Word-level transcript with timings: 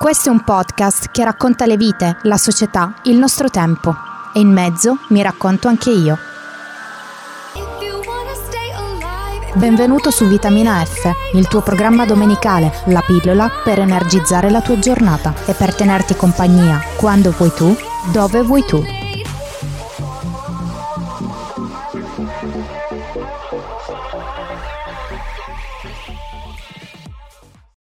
Questo 0.00 0.30
è 0.30 0.32
un 0.32 0.40
podcast 0.40 1.10
che 1.10 1.22
racconta 1.24 1.66
le 1.66 1.76
vite, 1.76 2.16
la 2.22 2.38
società, 2.38 2.94
il 3.02 3.18
nostro 3.18 3.50
tempo. 3.50 3.94
E 4.32 4.40
in 4.40 4.48
mezzo 4.50 4.96
mi 5.08 5.20
racconto 5.20 5.68
anche 5.68 5.90
io. 5.90 6.16
Benvenuto 9.52 10.10
su 10.10 10.26
Vitamina 10.26 10.82
F, 10.82 11.06
il 11.34 11.46
tuo 11.48 11.60
programma 11.60 12.06
domenicale, 12.06 12.72
la 12.86 13.02
pillola 13.06 13.50
per 13.62 13.80
energizzare 13.80 14.48
la 14.48 14.62
tua 14.62 14.78
giornata 14.78 15.34
e 15.44 15.52
per 15.52 15.74
tenerti 15.74 16.16
compagnia 16.16 16.80
quando 16.96 17.30
vuoi 17.36 17.52
tu, 17.52 17.76
dove 18.10 18.40
vuoi 18.40 18.64
tu. 18.64 18.99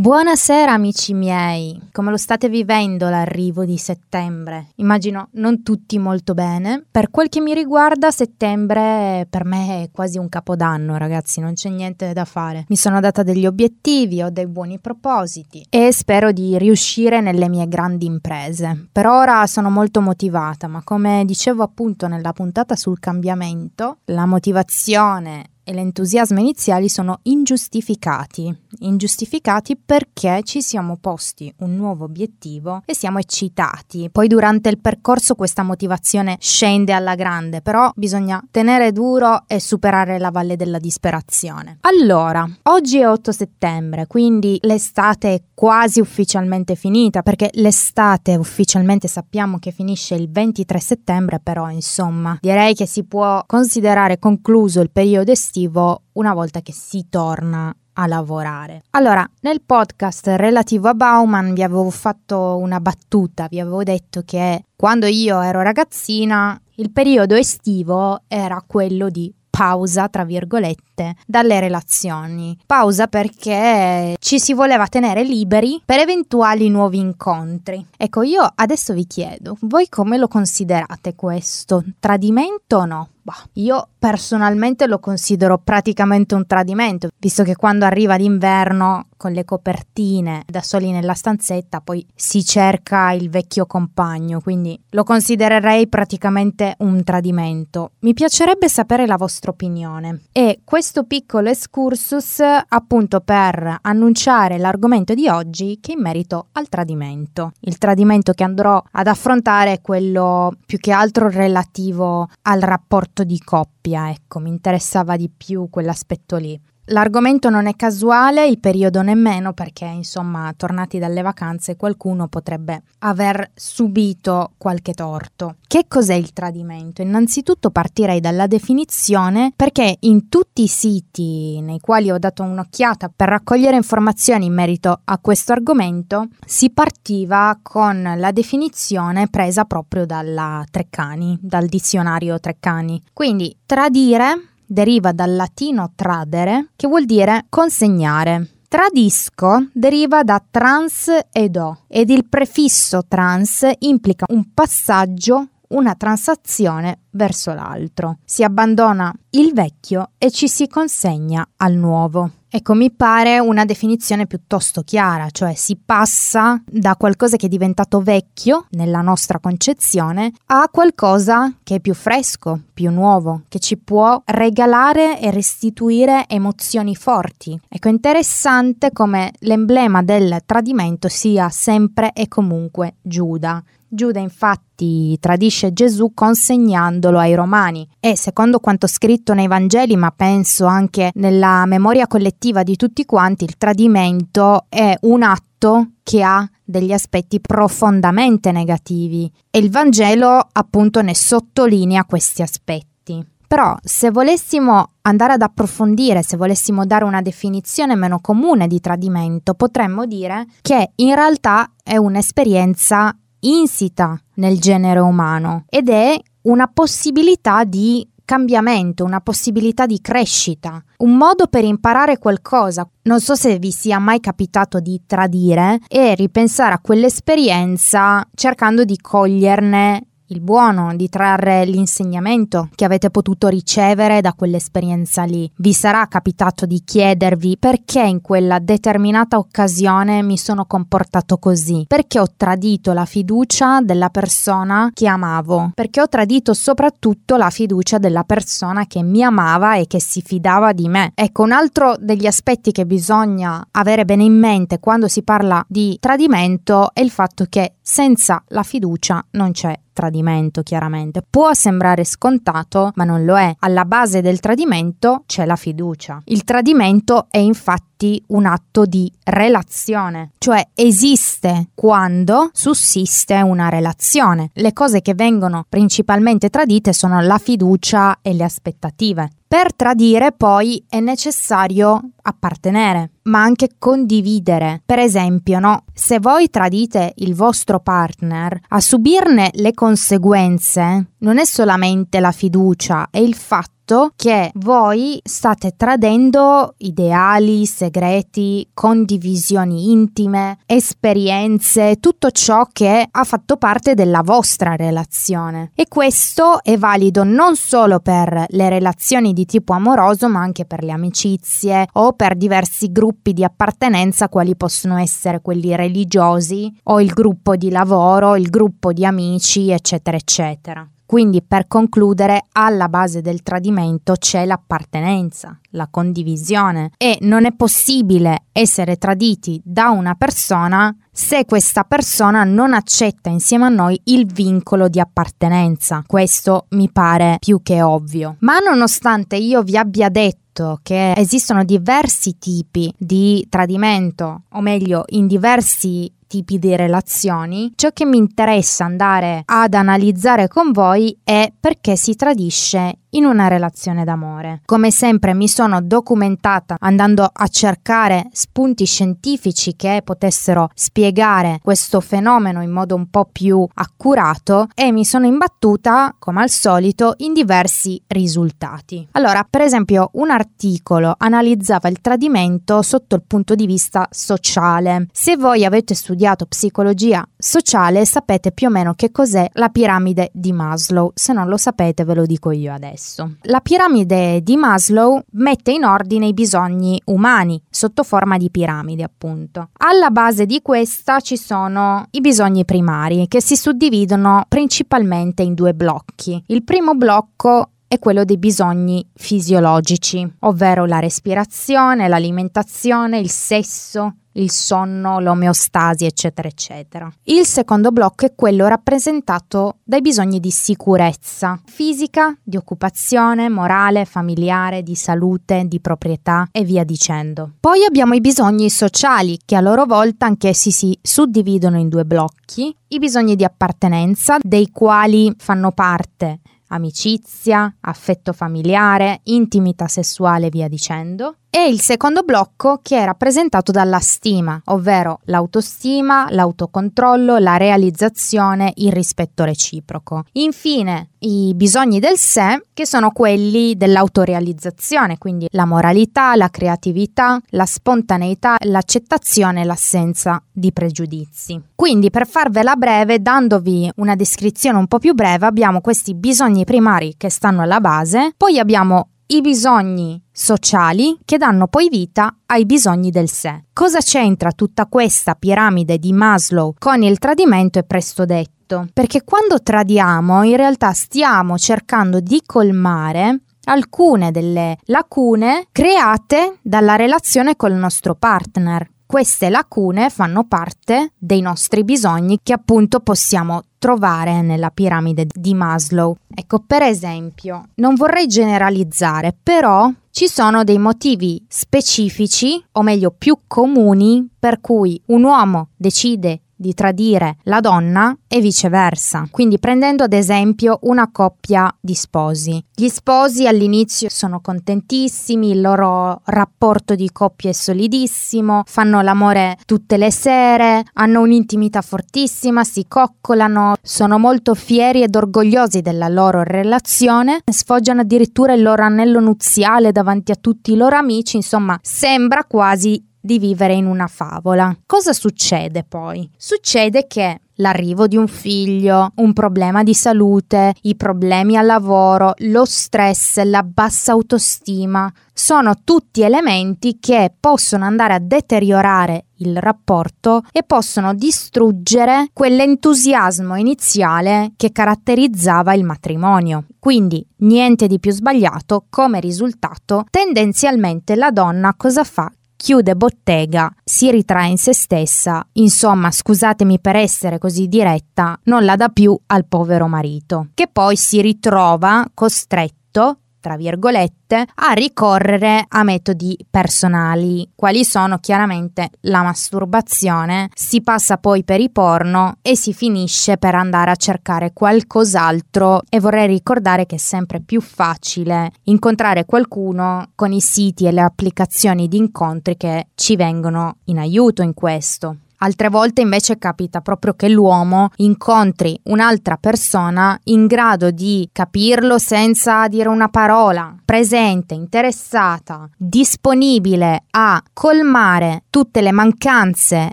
Buonasera 0.00 0.72
amici 0.72 1.12
miei, 1.12 1.78
come 1.92 2.10
lo 2.10 2.16
state 2.16 2.48
vivendo 2.48 3.10
l'arrivo 3.10 3.66
di 3.66 3.76
settembre? 3.76 4.68
Immagino 4.76 5.28
non 5.32 5.62
tutti 5.62 5.98
molto 5.98 6.32
bene. 6.32 6.86
Per 6.90 7.10
quel 7.10 7.28
che 7.28 7.42
mi 7.42 7.52
riguarda 7.52 8.10
settembre 8.10 9.26
per 9.28 9.44
me 9.44 9.82
è 9.82 9.90
quasi 9.92 10.16
un 10.16 10.30
capodanno 10.30 10.96
ragazzi, 10.96 11.40
non 11.40 11.52
c'è 11.52 11.68
niente 11.68 12.14
da 12.14 12.24
fare. 12.24 12.64
Mi 12.68 12.76
sono 12.76 12.98
data 13.00 13.22
degli 13.22 13.44
obiettivi, 13.44 14.22
ho 14.22 14.30
dei 14.30 14.46
buoni 14.46 14.78
propositi 14.78 15.66
e 15.68 15.92
spero 15.92 16.32
di 16.32 16.56
riuscire 16.56 17.20
nelle 17.20 17.50
mie 17.50 17.68
grandi 17.68 18.06
imprese. 18.06 18.86
Per 18.90 19.04
ora 19.04 19.46
sono 19.46 19.68
molto 19.68 20.00
motivata, 20.00 20.66
ma 20.66 20.80
come 20.82 21.24
dicevo 21.26 21.62
appunto 21.62 22.08
nella 22.08 22.32
puntata 22.32 22.74
sul 22.74 22.98
cambiamento, 23.00 23.98
la 24.06 24.24
motivazione 24.24 25.50
e 25.62 25.72
l'entusiasmo 25.72 26.40
iniziali 26.40 26.88
sono 26.88 27.20
ingiustificati. 27.22 28.52
Ingiustificati 28.80 29.76
perché 29.76 30.40
ci 30.42 30.62
siamo 30.62 30.96
posti 31.00 31.52
un 31.58 31.76
nuovo 31.76 32.04
obiettivo 32.04 32.82
e 32.84 32.94
siamo 32.94 33.18
eccitati. 33.18 34.08
Poi 34.10 34.26
durante 34.26 34.68
il 34.68 34.78
percorso 34.78 35.34
questa 35.34 35.62
motivazione 35.62 36.36
scende 36.40 36.92
alla 36.92 37.14
grande, 37.14 37.60
però 37.60 37.90
bisogna 37.94 38.42
tenere 38.50 38.92
duro 38.92 39.44
e 39.46 39.60
superare 39.60 40.18
la 40.18 40.30
valle 40.30 40.56
della 40.56 40.78
disperazione. 40.78 41.78
Allora, 41.82 42.48
oggi 42.64 42.98
è 42.98 43.08
8 43.08 43.32
settembre, 43.32 44.06
quindi 44.06 44.58
l'estate 44.62 45.34
è 45.34 45.42
quasi 45.54 46.00
ufficialmente 46.00 46.74
finita, 46.74 47.22
perché 47.22 47.50
l'estate 47.54 48.36
ufficialmente 48.36 49.08
sappiamo 49.08 49.58
che 49.58 49.72
finisce 49.72 50.14
il 50.14 50.30
23 50.30 50.80
settembre, 50.80 51.40
però 51.40 51.68
insomma, 51.70 52.38
direi 52.40 52.74
che 52.74 52.86
si 52.86 53.04
può 53.04 53.42
considerare 53.46 54.18
concluso 54.18 54.80
il 54.80 54.90
periodo 54.90 55.30
estivo 55.30 55.49
positivo 55.50 56.02
una 56.12 56.32
volta 56.32 56.60
che 56.60 56.72
si 56.72 57.06
torna 57.10 57.74
a 57.94 58.06
lavorare. 58.06 58.82
Allora, 58.90 59.28
nel 59.40 59.62
podcast 59.62 60.28
relativo 60.36 60.88
a 60.88 60.94
Bauman 60.94 61.52
vi 61.52 61.62
avevo 61.62 61.90
fatto 61.90 62.56
una 62.56 62.80
battuta, 62.80 63.48
vi 63.50 63.58
avevo 63.58 63.82
detto 63.82 64.22
che 64.24 64.64
quando 64.76 65.06
io 65.06 65.40
ero 65.40 65.60
ragazzina 65.60 66.58
il 66.76 66.92
periodo 66.92 67.34
estivo 67.34 68.22
era 68.28 68.62
quello 68.64 69.10
di 69.10 69.32
pausa, 69.50 70.08
tra 70.08 70.24
virgolette, 70.24 71.16
dalle 71.26 71.60
relazioni. 71.60 72.56
Pausa 72.64 73.08
perché 73.08 74.16
ci 74.18 74.38
si 74.38 74.54
voleva 74.54 74.86
tenere 74.86 75.22
liberi 75.22 75.82
per 75.84 75.98
eventuali 75.98 76.70
nuovi 76.70 76.98
incontri. 76.98 77.84
Ecco, 77.96 78.22
io 78.22 78.50
adesso 78.54 78.94
vi 78.94 79.06
chiedo, 79.06 79.58
voi 79.62 79.88
come 79.90 80.16
lo 80.16 80.28
considerate 80.28 81.14
questo? 81.14 81.84
Tradimento 81.98 82.76
o 82.78 82.84
no? 82.86 83.08
Bah, 83.22 83.36
io 83.54 83.88
personalmente 83.98 84.86
lo 84.86 84.98
considero 84.98 85.58
praticamente 85.58 86.34
un 86.34 86.46
tradimento, 86.46 87.10
visto 87.18 87.42
che 87.42 87.54
quando 87.54 87.84
arriva 87.84 88.16
l'inverno 88.16 89.08
con 89.20 89.32
le 89.32 89.44
copertine 89.44 90.44
da 90.46 90.62
soli 90.62 90.90
nella 90.90 91.12
stanzetta 91.12 91.82
poi 91.82 92.06
si 92.14 92.42
cerca 92.42 93.12
il 93.12 93.28
vecchio 93.28 93.66
compagno, 93.66 94.40
quindi 94.40 94.80
lo 94.90 95.04
considererei 95.04 95.88
praticamente 95.88 96.76
un 96.78 97.04
tradimento. 97.04 97.90
Mi 98.00 98.14
piacerebbe 98.14 98.70
sapere 98.70 99.06
la 99.06 99.18
vostra 99.18 99.50
opinione 99.50 100.22
e 100.32 100.60
questo 100.64 101.04
piccolo 101.04 101.50
excursus 101.50 102.40
appunto 102.68 103.20
per 103.20 103.80
annunciare 103.82 104.56
l'argomento 104.56 105.12
di 105.12 105.28
oggi 105.28 105.78
che 105.82 105.92
è 105.92 105.96
in 105.96 106.00
merito 106.00 106.46
al 106.52 106.70
tradimento. 106.70 107.52
Il 107.60 107.76
tradimento 107.76 108.32
che 108.32 108.44
andrò 108.44 108.82
ad 108.92 109.06
affrontare 109.06 109.72
è 109.72 109.80
quello 109.82 110.54
più 110.64 110.78
che 110.78 110.92
altro 110.92 111.28
relativo 111.28 112.26
al 112.42 112.60
rapporto 112.60 113.09
rapporto 113.10 113.24
di 113.24 113.38
coppia, 113.40 114.10
ecco, 114.10 114.38
mi 114.38 114.48
interessava 114.48 115.16
di 115.16 115.28
più 115.28 115.68
quell'aspetto 115.68 116.36
lì. 116.36 116.58
L'argomento 116.92 117.50
non 117.50 117.68
è 117.68 117.76
casuale, 117.76 118.48
il 118.48 118.58
periodo 118.58 119.00
nemmeno, 119.02 119.52
perché 119.52 119.84
insomma, 119.84 120.52
tornati 120.56 120.98
dalle 120.98 121.22
vacanze, 121.22 121.76
qualcuno 121.76 122.26
potrebbe 122.26 122.82
aver 123.00 123.52
subito 123.54 124.52
qualche 124.58 124.92
torto. 124.92 125.56
Che 125.68 125.84
cos'è 125.86 126.14
il 126.14 126.32
tradimento? 126.32 127.00
Innanzitutto 127.00 127.70
partirei 127.70 128.18
dalla 128.18 128.48
definizione, 128.48 129.52
perché 129.54 129.98
in 130.00 130.28
tutti 130.28 130.62
i 130.62 130.66
siti 130.66 131.60
nei 131.60 131.78
quali 131.78 132.10
ho 132.10 132.18
dato 132.18 132.42
un'occhiata 132.42 133.12
per 133.14 133.28
raccogliere 133.28 133.76
informazioni 133.76 134.46
in 134.46 134.54
merito 134.54 135.02
a 135.04 135.18
questo 135.18 135.52
argomento, 135.52 136.26
si 136.44 136.70
partiva 136.70 137.56
con 137.62 138.14
la 138.16 138.32
definizione 138.32 139.28
presa 139.28 139.64
proprio 139.64 140.06
dalla 140.06 140.64
Treccani, 140.68 141.38
dal 141.40 141.66
dizionario 141.66 142.40
Treccani. 142.40 143.00
Quindi 143.12 143.56
tradire 143.64 144.46
deriva 144.70 145.10
dal 145.10 145.34
latino 145.34 145.90
tradere, 145.96 146.68
che 146.76 146.86
vuol 146.86 147.04
dire 147.04 147.46
consegnare. 147.48 148.48
Tradisco 148.68 149.66
deriva 149.72 150.22
da 150.22 150.40
trans 150.48 151.10
ed 151.32 151.56
o 151.56 151.86
ed 151.88 152.08
il 152.08 152.24
prefisso 152.28 153.02
trans 153.08 153.68
implica 153.80 154.26
un 154.28 154.54
passaggio, 154.54 155.48
una 155.70 155.94
transazione 155.94 157.00
verso 157.10 157.52
l'altro. 157.52 158.18
Si 158.24 158.42
abbandona 158.42 159.12
il 159.30 159.52
vecchio 159.52 160.10
e 160.18 160.30
ci 160.30 160.48
si 160.48 160.66
consegna 160.68 161.46
al 161.56 161.74
nuovo. 161.74 162.30
Ecco, 162.52 162.74
mi 162.74 162.90
pare 162.90 163.38
una 163.38 163.64
definizione 163.64 164.26
piuttosto 164.26 164.82
chiara, 164.82 165.30
cioè 165.30 165.54
si 165.54 165.76
passa 165.76 166.60
da 166.66 166.96
qualcosa 166.96 167.36
che 167.36 167.46
è 167.46 167.48
diventato 167.48 168.00
vecchio 168.00 168.66
nella 168.70 169.02
nostra 169.02 169.38
concezione 169.38 170.32
a 170.46 170.68
qualcosa 170.68 171.54
che 171.62 171.76
è 171.76 171.80
più 171.80 171.94
fresco, 171.94 172.60
più 172.74 172.90
nuovo, 172.90 173.42
che 173.46 173.60
ci 173.60 173.76
può 173.76 174.20
regalare 174.24 175.20
e 175.20 175.30
restituire 175.30 176.24
emozioni 176.26 176.96
forti. 176.96 177.56
Ecco, 177.68 177.86
interessante 177.86 178.90
come 178.90 179.30
l'emblema 179.40 180.02
del 180.02 180.42
tradimento 180.44 181.06
sia 181.06 181.50
sempre 181.50 182.12
e 182.12 182.26
comunque 182.26 182.96
Giuda. 183.00 183.62
Giuda 183.92 184.20
infatti 184.20 185.18
tradisce 185.18 185.72
Gesù 185.72 186.12
consegnandolo 186.14 187.18
ai 187.18 187.34
romani 187.34 187.88
e 187.98 188.16
secondo 188.16 188.60
quanto 188.60 188.86
scritto 188.86 189.34
nei 189.34 189.48
Vangeli, 189.48 189.96
ma 189.96 190.12
penso 190.12 190.66
anche 190.66 191.10
nella 191.14 191.66
memoria 191.66 192.06
collettiva 192.06 192.62
di 192.62 192.76
tutti 192.76 193.04
quanti, 193.04 193.42
il 193.42 193.58
tradimento 193.58 194.66
è 194.68 194.96
un 195.00 195.24
atto 195.24 195.94
che 196.04 196.22
ha 196.22 196.48
degli 196.62 196.92
aspetti 196.92 197.40
profondamente 197.40 198.52
negativi 198.52 199.28
e 199.50 199.58
il 199.58 199.72
Vangelo 199.72 200.46
appunto 200.52 201.02
ne 201.02 201.16
sottolinea 201.16 202.04
questi 202.04 202.42
aspetti. 202.42 203.26
Però 203.48 203.76
se 203.82 204.12
volessimo 204.12 204.92
andare 205.02 205.32
ad 205.32 205.42
approfondire, 205.42 206.22
se 206.22 206.36
volessimo 206.36 206.86
dare 206.86 207.02
una 207.02 207.22
definizione 207.22 207.96
meno 207.96 208.20
comune 208.20 208.68
di 208.68 208.78
tradimento, 208.78 209.54
potremmo 209.54 210.06
dire 210.06 210.46
che 210.62 210.92
in 210.94 211.12
realtà 211.16 211.72
è 211.82 211.96
un'esperienza 211.96 213.12
insita 213.40 214.20
nel 214.34 214.58
genere 214.58 215.00
umano 215.00 215.64
ed 215.68 215.88
è 215.88 216.18
una 216.42 216.68
possibilità 216.68 217.64
di 217.64 218.06
cambiamento, 218.30 219.02
una 219.02 219.20
possibilità 219.20 219.86
di 219.86 220.00
crescita, 220.00 220.80
un 220.98 221.16
modo 221.16 221.48
per 221.48 221.64
imparare 221.64 222.18
qualcosa. 222.18 222.88
Non 223.02 223.18
so 223.18 223.34
se 223.34 223.58
vi 223.58 223.72
sia 223.72 223.98
mai 223.98 224.20
capitato 224.20 224.78
di 224.78 225.02
tradire 225.04 225.80
e 225.88 226.14
ripensare 226.14 226.74
a 226.74 226.78
quell'esperienza 226.78 228.24
cercando 228.32 228.84
di 228.84 228.96
coglierne 228.98 230.09
il 230.30 230.40
buono, 230.40 230.94
di 230.94 231.08
trarre 231.08 231.64
l'insegnamento 231.64 232.68
che 232.74 232.84
avete 232.84 233.10
potuto 233.10 233.48
ricevere 233.48 234.20
da 234.20 234.32
quell'esperienza 234.32 235.24
lì. 235.24 235.50
Vi 235.56 235.72
sarà 235.72 236.06
capitato 236.06 236.66
di 236.66 236.82
chiedervi 236.84 237.56
perché 237.58 238.02
in 238.02 238.20
quella 238.20 238.58
determinata 238.58 239.38
occasione 239.38 240.22
mi 240.22 240.38
sono 240.38 240.66
comportato 240.66 241.38
così, 241.38 241.84
perché 241.86 242.20
ho 242.20 242.28
tradito 242.36 242.92
la 242.92 243.04
fiducia 243.04 243.80
della 243.80 244.08
persona 244.08 244.90
che 244.94 245.08
amavo, 245.08 245.72
perché 245.74 246.00
ho 246.00 246.08
tradito 246.08 246.54
soprattutto 246.54 247.36
la 247.36 247.50
fiducia 247.50 247.98
della 247.98 248.22
persona 248.22 248.86
che 248.86 249.02
mi 249.02 249.22
amava 249.22 249.76
e 249.76 249.86
che 249.86 250.00
si 250.00 250.22
fidava 250.22 250.72
di 250.72 250.88
me. 250.88 251.12
Ecco, 251.14 251.42
un 251.42 251.52
altro 251.52 251.96
degli 251.98 252.26
aspetti 252.26 252.70
che 252.70 252.86
bisogna 252.86 253.66
avere 253.72 254.04
bene 254.04 254.24
in 254.24 254.38
mente 254.38 254.78
quando 254.78 255.08
si 255.08 255.22
parla 255.22 255.64
di 255.66 255.96
tradimento 256.00 256.90
è 256.92 257.00
il 257.00 257.10
fatto 257.10 257.46
che 257.48 257.74
senza 257.90 258.40
la 258.50 258.62
fiducia 258.62 259.26
non 259.32 259.50
c'è 259.50 259.76
tradimento, 259.92 260.62
chiaramente. 260.62 261.24
Può 261.28 261.52
sembrare 261.54 262.04
scontato, 262.04 262.92
ma 262.94 263.02
non 263.02 263.24
lo 263.24 263.36
è. 263.36 263.52
Alla 263.58 263.84
base 263.84 264.20
del 264.20 264.38
tradimento 264.38 265.24
c'è 265.26 265.44
la 265.44 265.56
fiducia. 265.56 266.22
Il 266.26 266.44
tradimento 266.44 267.26
è 267.28 267.38
infatti 267.38 268.22
un 268.28 268.46
atto 268.46 268.84
di 268.84 269.12
relazione, 269.24 270.30
cioè 270.38 270.68
esiste 270.72 271.70
quando 271.74 272.50
sussiste 272.52 273.34
una 273.42 273.68
relazione. 273.68 274.50
Le 274.54 274.72
cose 274.72 275.02
che 275.02 275.14
vengono 275.14 275.66
principalmente 275.68 276.48
tradite 276.48 276.92
sono 276.92 277.20
la 277.20 277.38
fiducia 277.38 278.20
e 278.22 278.34
le 278.34 278.44
aspettative. 278.44 279.30
Per 279.52 279.74
tradire 279.74 280.30
poi 280.30 280.80
è 280.88 281.00
necessario 281.00 282.10
appartenere, 282.22 283.14
ma 283.22 283.42
anche 283.42 283.70
condividere. 283.80 284.80
Per 284.86 285.00
esempio, 285.00 285.58
no, 285.58 285.82
se 285.92 286.20
voi 286.20 286.48
tradite 286.50 287.14
il 287.16 287.34
vostro 287.34 287.80
partner, 287.80 288.60
a 288.68 288.78
subirne 288.78 289.50
le 289.54 289.74
conseguenze 289.74 291.09
non 291.20 291.38
è 291.38 291.44
solamente 291.44 292.20
la 292.20 292.32
fiducia, 292.32 293.08
è 293.10 293.18
il 293.18 293.34
fatto 293.34 293.78
che 294.14 294.52
voi 294.54 295.20
state 295.24 295.74
tradendo 295.76 296.74
ideali, 296.78 297.66
segreti, 297.66 298.68
condivisioni 298.72 299.90
intime, 299.90 300.58
esperienze, 300.64 301.96
tutto 301.98 302.30
ciò 302.30 302.68
che 302.70 303.08
ha 303.10 303.24
fatto 303.24 303.56
parte 303.56 303.94
della 303.94 304.22
vostra 304.22 304.76
relazione. 304.76 305.72
E 305.74 305.88
questo 305.88 306.62
è 306.62 306.78
valido 306.78 307.24
non 307.24 307.56
solo 307.56 307.98
per 307.98 308.44
le 308.48 308.68
relazioni 308.68 309.32
di 309.32 309.44
tipo 309.44 309.72
amoroso, 309.72 310.28
ma 310.28 310.38
anche 310.38 310.66
per 310.66 310.84
le 310.84 310.92
amicizie 310.92 311.88
o 311.94 312.12
per 312.12 312.36
diversi 312.36 312.92
gruppi 312.92 313.32
di 313.32 313.42
appartenenza, 313.42 314.28
quali 314.28 314.54
possono 314.54 314.98
essere 314.98 315.40
quelli 315.40 315.74
religiosi 315.74 316.72
o 316.84 317.00
il 317.00 317.12
gruppo 317.12 317.56
di 317.56 317.70
lavoro, 317.70 318.36
il 318.36 318.50
gruppo 318.50 318.92
di 318.92 319.04
amici, 319.04 319.70
eccetera, 319.70 320.16
eccetera. 320.16 320.88
Quindi 321.10 321.42
per 321.42 321.66
concludere, 321.66 322.44
alla 322.52 322.88
base 322.88 323.20
del 323.20 323.42
tradimento 323.42 324.14
c'è 324.14 324.44
l'appartenenza, 324.44 325.58
la 325.70 325.88
condivisione 325.90 326.92
e 326.96 327.18
non 327.22 327.46
è 327.46 327.52
possibile 327.52 328.44
essere 328.52 328.94
traditi 328.94 329.60
da 329.64 329.88
una 329.90 330.14
persona 330.14 330.96
se 331.10 331.46
questa 331.46 331.82
persona 331.82 332.44
non 332.44 332.74
accetta 332.74 333.28
insieme 333.28 333.64
a 333.64 333.70
noi 333.70 334.00
il 334.04 334.32
vincolo 334.32 334.86
di 334.86 335.00
appartenenza. 335.00 336.04
Questo 336.06 336.66
mi 336.70 336.88
pare 336.92 337.38
più 337.40 337.60
che 337.60 337.82
ovvio. 337.82 338.36
Ma 338.38 338.58
nonostante 338.60 339.34
io 339.34 339.64
vi 339.64 339.76
abbia 339.76 340.10
detto 340.10 340.78
che 340.80 341.14
esistono 341.16 341.64
diversi 341.64 342.38
tipi 342.38 342.94
di 342.96 343.44
tradimento, 343.48 344.42
o 344.48 344.60
meglio, 344.60 345.02
in 345.08 345.26
diversi 345.26 346.08
tipi 346.30 346.60
di 346.60 346.76
relazioni, 346.76 347.72
ciò 347.74 347.90
che 347.90 348.04
mi 348.06 348.16
interessa 348.16 348.84
andare 348.84 349.42
ad 349.44 349.74
analizzare 349.74 350.46
con 350.46 350.70
voi 350.70 351.18
è 351.24 351.52
perché 351.58 351.96
si 351.96 352.14
tradisce 352.14 352.98
in 353.14 353.24
una 353.24 353.48
relazione 353.48 354.04
d'amore. 354.04 354.62
Come 354.64 354.92
sempre 354.92 355.34
mi 355.34 355.48
sono 355.48 355.82
documentata 355.82 356.76
andando 356.78 357.28
a 357.30 357.48
cercare 357.48 358.28
spunti 358.30 358.84
scientifici 358.84 359.74
che 359.74 360.02
potessero 360.04 360.70
spiegare 360.72 361.58
questo 361.60 362.00
fenomeno 362.00 362.62
in 362.62 362.70
modo 362.70 362.94
un 362.94 363.10
po' 363.10 363.24
più 363.24 363.66
accurato 363.74 364.68
e 364.76 364.92
mi 364.92 365.04
sono 365.04 365.26
imbattuta, 365.26 366.14
come 366.16 366.42
al 366.42 366.50
solito, 366.50 367.14
in 367.16 367.32
diversi 367.32 368.00
risultati. 368.06 369.08
Allora, 369.12 369.44
per 369.50 369.62
esempio, 369.62 370.10
un 370.12 370.30
articolo 370.30 371.12
analizzava 371.18 371.88
il 371.88 372.00
tradimento 372.00 372.82
sotto 372.82 373.16
il 373.16 373.24
punto 373.26 373.56
di 373.56 373.66
vista 373.66 374.06
sociale. 374.12 375.08
Se 375.10 375.36
voi 375.36 375.64
avete 375.64 375.96
studiato 375.96 376.18
psicologia 376.48 377.26
sociale, 377.36 378.04
sapete 378.04 378.52
più 378.52 378.68
o 378.68 378.70
meno 378.70 378.94
che 378.94 379.10
cos'è 379.10 379.48
la 379.54 379.68
piramide 379.68 380.30
di 380.32 380.52
Maslow. 380.52 381.12
Se 381.14 381.32
non 381.32 381.48
lo 381.48 381.56
sapete, 381.56 382.04
ve 382.04 382.14
lo 382.14 382.26
dico 382.26 382.50
io 382.50 382.72
adesso. 382.72 383.36
La 383.42 383.60
piramide 383.60 384.42
di 384.42 384.56
Maslow 384.56 385.22
mette 385.32 385.72
in 385.72 385.84
ordine 385.84 386.26
i 386.26 386.34
bisogni 386.34 387.00
umani 387.06 387.60
sotto 387.68 388.02
forma 388.02 388.36
di 388.36 388.50
piramide, 388.50 389.02
appunto. 389.02 389.70
Alla 389.78 390.10
base 390.10 390.46
di 390.46 390.60
questa 390.62 391.20
ci 391.20 391.36
sono 391.36 392.06
i 392.10 392.20
bisogni 392.20 392.64
primari 392.64 393.26
che 393.28 393.40
si 393.40 393.56
suddividono 393.56 394.44
principalmente 394.48 395.42
in 395.42 395.54
due 395.54 395.74
blocchi. 395.74 396.42
Il 396.46 396.64
primo 396.64 396.94
blocco 396.94 397.70
è 397.90 397.98
quello 397.98 398.22
dei 398.22 398.38
bisogni 398.38 399.04
fisiologici, 399.14 400.24
ovvero 400.40 400.84
la 400.84 401.00
respirazione, 401.00 402.06
l'alimentazione, 402.06 403.18
il 403.18 403.30
sesso, 403.30 404.14
il 404.32 404.50
sonno, 404.50 405.20
l'omeostasi, 405.20 406.04
eccetera, 406.04 406.48
eccetera. 406.48 407.10
Il 407.24 407.46
secondo 407.46 407.90
blocco 407.90 408.26
è 408.26 408.34
quello 408.34 408.66
rappresentato 408.66 409.78
dai 409.82 410.00
bisogni 410.00 410.40
di 410.40 410.50
sicurezza 410.50 411.60
fisica, 411.64 412.36
di 412.42 412.56
occupazione, 412.56 413.48
morale, 413.48 414.04
familiare, 414.04 414.82
di 414.82 414.94
salute, 414.94 415.64
di 415.66 415.80
proprietà 415.80 416.48
e 416.52 416.64
via 416.64 416.84
dicendo. 416.84 417.52
Poi 417.60 417.84
abbiamo 417.84 418.14
i 418.14 418.20
bisogni 418.20 418.70
sociali, 418.70 419.38
che 419.44 419.56
a 419.56 419.60
loro 419.60 419.84
volta 419.84 420.26
anch'essi 420.26 420.70
si 420.70 420.98
suddividono 421.00 421.78
in 421.78 421.88
due 421.88 422.04
blocchi, 422.04 422.74
i 422.88 422.98
bisogni 422.98 423.36
di 423.36 423.44
appartenenza, 423.44 424.38
dei 424.40 424.70
quali 424.70 425.32
fanno 425.36 425.72
parte 425.72 426.40
amicizia, 426.70 427.74
affetto 427.80 428.32
familiare, 428.32 429.20
intimità 429.24 429.86
sessuale 429.88 430.46
e 430.46 430.50
via 430.50 430.68
dicendo. 430.68 431.36
E 431.52 431.68
il 431.68 431.80
secondo 431.80 432.22
blocco 432.22 432.78
che 432.80 432.98
è 432.98 433.04
rappresentato 433.04 433.72
dalla 433.72 433.98
stima, 433.98 434.62
ovvero 434.66 435.18
l'autostima, 435.24 436.28
l'autocontrollo, 436.30 437.38
la 437.38 437.56
realizzazione, 437.56 438.72
il 438.76 438.92
rispetto 438.92 439.42
reciproco. 439.42 440.26
Infine, 440.34 441.10
i 441.18 441.52
bisogni 441.56 441.98
del 441.98 442.18
sé, 442.18 442.66
che 442.72 442.86
sono 442.86 443.10
quelli 443.10 443.76
dell'autorealizzazione, 443.76 445.18
quindi 445.18 445.48
la 445.50 445.64
moralità, 445.64 446.36
la 446.36 446.50
creatività, 446.50 447.40
la 447.48 447.66
spontaneità, 447.66 448.56
l'accettazione 448.60 449.62
e 449.62 449.64
l'assenza 449.64 450.40
di 450.52 450.72
pregiudizi. 450.72 451.60
Quindi, 451.74 452.10
per 452.10 452.28
farvela 452.28 452.76
breve, 452.76 453.20
dandovi 453.20 453.90
una 453.96 454.14
descrizione 454.14 454.78
un 454.78 454.86
po' 454.86 455.00
più 455.00 455.14
breve, 455.14 455.46
abbiamo 455.46 455.80
questi 455.80 456.14
bisogni 456.14 456.64
primari 456.64 457.14
che 457.16 457.28
stanno 457.28 457.62
alla 457.62 457.80
base, 457.80 458.34
poi 458.36 458.60
abbiamo 458.60 459.08
i 459.32 459.40
bisogni 459.42 460.20
sociali 460.32 461.16
che 461.24 461.36
danno 461.36 461.68
poi 461.68 461.88
vita 461.88 462.38
ai 462.46 462.66
bisogni 462.66 463.10
del 463.10 463.30
sé. 463.30 463.66
Cosa 463.72 464.00
c'entra 464.00 464.50
tutta 464.50 464.86
questa 464.86 465.36
piramide 465.36 465.98
di 465.98 466.12
Maslow 466.12 466.74
con 466.76 467.02
il 467.02 467.18
tradimento 467.18 467.78
è 467.78 467.84
presto 467.84 468.24
detto, 468.24 468.88
perché 468.92 469.22
quando 469.22 469.62
tradiamo 469.62 470.42
in 470.42 470.56
realtà 470.56 470.92
stiamo 470.92 471.58
cercando 471.58 472.18
di 472.18 472.42
colmare 472.44 473.42
alcune 473.64 474.32
delle 474.32 474.78
lacune 474.86 475.68
create 475.70 476.58
dalla 476.62 476.96
relazione 476.96 477.54
col 477.54 477.74
nostro 477.74 478.16
partner. 478.16 478.90
Queste 479.06 479.48
lacune 479.48 480.10
fanno 480.10 480.44
parte 480.44 481.12
dei 481.18 481.40
nostri 481.40 481.84
bisogni 481.84 482.40
che 482.42 482.52
appunto 482.52 482.98
possiamo 483.00 483.62
trovare 483.80 484.42
nella 484.42 484.70
piramide 484.70 485.26
di 485.26 485.54
Maslow. 485.54 486.14
Ecco, 486.32 486.62
per 486.64 486.82
esempio, 486.82 487.64
non 487.76 487.94
vorrei 487.94 488.26
generalizzare, 488.26 489.34
però 489.42 489.90
ci 490.10 490.28
sono 490.28 490.64
dei 490.64 490.78
motivi 490.78 491.42
specifici, 491.48 492.62
o 492.72 492.82
meglio 492.82 493.10
più 493.16 493.38
comuni, 493.46 494.28
per 494.38 494.60
cui 494.60 495.00
un 495.06 495.24
uomo 495.24 495.70
decide 495.76 496.42
di 496.60 496.74
tradire 496.74 497.38
la 497.44 497.60
donna 497.60 498.14
e 498.28 498.40
viceversa. 498.40 499.26
Quindi 499.30 499.58
prendendo 499.58 500.04
ad 500.04 500.12
esempio 500.12 500.78
una 500.82 501.10
coppia 501.10 501.74
di 501.80 501.94
sposi. 501.94 502.62
Gli 502.74 502.88
sposi 502.88 503.46
all'inizio 503.46 504.10
sono 504.10 504.40
contentissimi, 504.40 505.52
il 505.52 505.62
loro 505.62 506.20
rapporto 506.24 506.94
di 506.94 507.10
coppia 507.12 507.48
è 507.48 507.54
solidissimo, 507.54 508.62
fanno 508.66 509.00
l'amore 509.00 509.56
tutte 509.64 509.96
le 509.96 510.10
sere, 510.10 510.84
hanno 510.92 511.22
un'intimità 511.22 511.80
fortissima, 511.80 512.62
si 512.62 512.84
coccolano, 512.86 513.76
sono 513.80 514.18
molto 514.18 514.54
fieri 514.54 515.02
ed 515.02 515.16
orgogliosi 515.16 515.80
della 515.80 516.08
loro 516.08 516.42
relazione, 516.42 517.40
sfoggiano 517.50 518.02
addirittura 518.02 518.52
il 518.52 518.60
loro 518.60 518.82
anello 518.82 519.20
nuziale 519.20 519.92
davanti 519.92 520.30
a 520.30 520.36
tutti 520.36 520.72
i 520.72 520.76
loro 520.76 520.96
amici, 520.96 521.36
insomma 521.36 521.78
sembra 521.80 522.44
quasi 522.44 523.08
di 523.20 523.38
vivere 523.38 523.74
in 523.74 523.86
una 523.86 524.06
favola. 524.06 524.74
Cosa 524.86 525.12
succede 525.12 525.84
poi? 525.86 526.28
Succede 526.36 527.06
che 527.06 527.40
l'arrivo 527.60 528.06
di 528.06 528.16
un 528.16 528.26
figlio, 528.26 529.12
un 529.16 529.32
problema 529.32 529.82
di 529.82 529.94
salute, 529.94 530.74
i 530.82 530.96
problemi 530.96 531.56
al 531.56 531.66
lavoro, 531.66 532.32
lo 532.38 532.64
stress, 532.64 533.40
la 533.42 533.62
bassa 533.62 534.12
autostima, 534.12 535.12
sono 535.32 535.74
tutti 535.84 536.22
elementi 536.22 536.98
che 536.98 537.32
possono 537.38 537.84
andare 537.84 538.14
a 538.14 538.18
deteriorare 538.18 539.26
il 539.36 539.56
rapporto 539.58 540.42
e 540.52 540.62
possono 540.62 541.14
distruggere 541.14 542.28
quell'entusiasmo 542.32 543.56
iniziale 543.56 544.52
che 544.56 544.70
caratterizzava 544.70 545.72
il 545.74 545.84
matrimonio. 545.84 546.64
Quindi 546.78 547.26
niente 547.38 547.86
di 547.86 547.98
più 547.98 548.12
sbagliato, 548.12 548.84
come 548.90 549.20
risultato 549.20 550.04
tendenzialmente 550.10 551.14
la 551.14 551.30
donna 551.30 551.74
cosa 551.74 552.04
fa? 552.04 552.30
Chiude 552.60 552.94
bottega, 552.94 553.72
si 553.82 554.10
ritrae 554.10 554.48
in 554.48 554.58
se 554.58 554.74
stessa, 554.74 555.42
insomma, 555.52 556.10
scusatemi 556.10 556.78
per 556.78 556.94
essere 556.94 557.38
così 557.38 557.68
diretta, 557.68 558.38
non 558.44 558.66
la 558.66 558.76
dà 558.76 558.90
più 558.90 559.18
al 559.28 559.46
povero 559.46 559.86
marito, 559.86 560.48
che 560.52 560.68
poi 560.70 560.94
si 560.96 561.22
ritrova 561.22 562.06
costretto 562.12 563.19
tra 563.40 563.56
virgolette, 563.56 564.46
a 564.54 564.72
ricorrere 564.72 565.64
a 565.66 565.82
metodi 565.82 566.36
personali, 566.48 567.48
quali 567.54 567.84
sono 567.84 568.18
chiaramente 568.18 568.90
la 569.02 569.22
masturbazione, 569.22 570.50
si 570.54 570.82
passa 570.82 571.16
poi 571.16 571.42
per 571.42 571.60
i 571.60 571.70
porno 571.70 572.36
e 572.42 572.56
si 572.56 572.72
finisce 572.72 573.38
per 573.38 573.54
andare 573.54 573.90
a 573.90 573.96
cercare 573.96 574.52
qualcos'altro 574.52 575.82
e 575.88 576.00
vorrei 576.00 576.26
ricordare 576.26 576.86
che 576.86 576.96
è 576.96 576.98
sempre 576.98 577.40
più 577.40 577.60
facile 577.60 578.52
incontrare 578.64 579.24
qualcuno 579.24 580.10
con 580.14 580.32
i 580.32 580.40
siti 580.40 580.86
e 580.86 580.92
le 580.92 581.00
applicazioni 581.00 581.88
di 581.88 581.96
incontri 581.96 582.56
che 582.56 582.88
ci 582.94 583.16
vengono 583.16 583.78
in 583.84 583.98
aiuto 583.98 584.42
in 584.42 584.54
questo. 584.54 585.16
Altre 585.42 585.70
volte 585.70 586.02
invece 586.02 586.36
capita 586.36 586.82
proprio 586.82 587.14
che 587.14 587.30
l'uomo 587.30 587.88
incontri 587.96 588.78
un'altra 588.84 589.38
persona 589.38 590.18
in 590.24 590.46
grado 590.46 590.90
di 590.90 591.26
capirlo 591.32 591.96
senza 591.96 592.68
dire 592.68 592.90
una 592.90 593.08
parola, 593.08 593.74
presente, 593.82 594.52
interessata, 594.52 595.66
disponibile 595.74 597.04
a 597.12 597.42
colmare 597.54 598.44
tutte 598.50 598.82
le 598.82 598.92
mancanze 598.92 599.92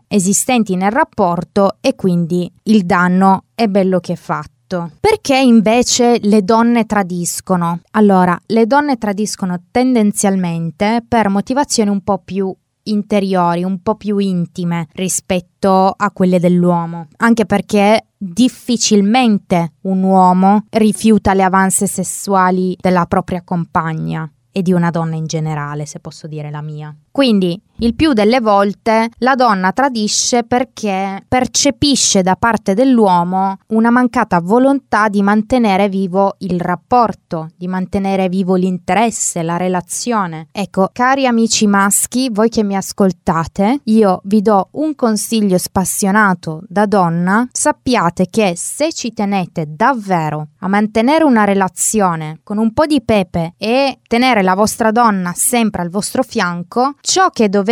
esistenti 0.08 0.76
nel 0.76 0.92
rapporto 0.92 1.78
e 1.80 1.96
quindi 1.96 2.52
il 2.64 2.86
danno 2.86 3.46
è 3.56 3.68
bello 3.68 4.02
che 4.02 4.14
è 4.14 4.18
fatto. 4.18 4.92
Perché 5.00 5.38
invece 5.38 6.20
le 6.24 6.44
donne 6.44 6.86
tradiscono? 6.86 7.80
Allora, 7.92 8.38
le 8.48 8.66
donne 8.68 8.98
tradiscono 8.98 9.62
tendenzialmente 9.72 11.06
per 11.08 11.30
motivazioni 11.30 11.90
un 11.90 12.02
po' 12.02 12.18
più 12.18 12.54
interiori, 12.92 13.64
un 13.64 13.82
po' 13.82 13.96
più 13.96 14.18
intime 14.18 14.88
rispetto 14.94 15.94
a 15.96 16.12
quelle 16.12 16.40
dell'uomo, 16.40 17.08
anche 17.18 17.46
perché 17.46 18.08
difficilmente 18.18 19.74
un 19.82 20.04
uomo 20.04 20.66
rifiuta 20.70 21.34
le 21.34 21.44
avanze 21.44 21.88
sessuali 21.88 22.76
della 22.80 23.06
propria 23.06 23.42
compagna 23.44 24.30
e 24.52 24.64
di 24.64 24.74
una 24.74 24.90
donna 24.90 25.16
in 25.16 25.28
generale, 25.28 25.86
se 25.86 26.00
posso 26.00 26.26
dire 26.26 26.50
la 26.50 26.64
mia. 26.64 26.96
Quindi 27.12 27.62
il 27.80 27.94
più 27.94 28.14
delle 28.14 28.42
volte 28.42 29.10
la 29.20 29.36
donna 29.36 29.72
tradisce 29.72 30.44
perché 30.44 31.24
percepisce 31.28 32.22
da 32.22 32.36
parte 32.36 32.74
dell'uomo 32.74 33.60
una 33.68 33.90
mancata 33.90 34.40
volontà 34.40 35.10
di 35.10 35.22
mantenere 35.22 35.88
vivo 35.88 36.36
il 36.40 36.60
rapporto, 36.60 37.50
di 37.56 37.68
mantenere 37.68 38.30
vivo 38.30 38.56
l'interesse, 38.56 39.44
la 39.44 39.58
relazione. 39.58 40.48
Ecco, 40.52 40.90
cari 40.92 41.28
amici 41.28 41.68
maschi, 41.68 42.30
voi 42.32 42.50
che 42.50 42.64
mi 42.64 42.76
ascoltate, 42.76 43.82
io 43.84 44.22
vi 44.24 44.42
do 44.42 44.70
un 44.72 44.96
consiglio 44.96 45.58
spassionato 45.58 46.64
da 46.68 46.86
donna, 46.86 47.48
sappiate 47.52 48.28
che 48.30 48.54
se 48.56 48.92
ci 48.92 49.14
tenete 49.14 49.66
davvero 49.68 50.48
a 50.60 50.68
mantenere 50.68 51.24
una 51.24 51.44
relazione 51.44 52.40
con 52.44 52.58
un 52.58 52.74
po' 52.74 52.86
di 52.86 53.02
pepe 53.02 53.54
e 53.58 54.00
tenere 54.08 54.42
la 54.42 54.56
vostra 54.56 54.92
donna 54.92 55.34
sempre 55.36 55.84
al 55.84 55.90
vostro 55.90 56.24
fianco, 56.24 56.96
Ciò 57.02 57.30
che 57.30 57.50
dovete 57.50 57.67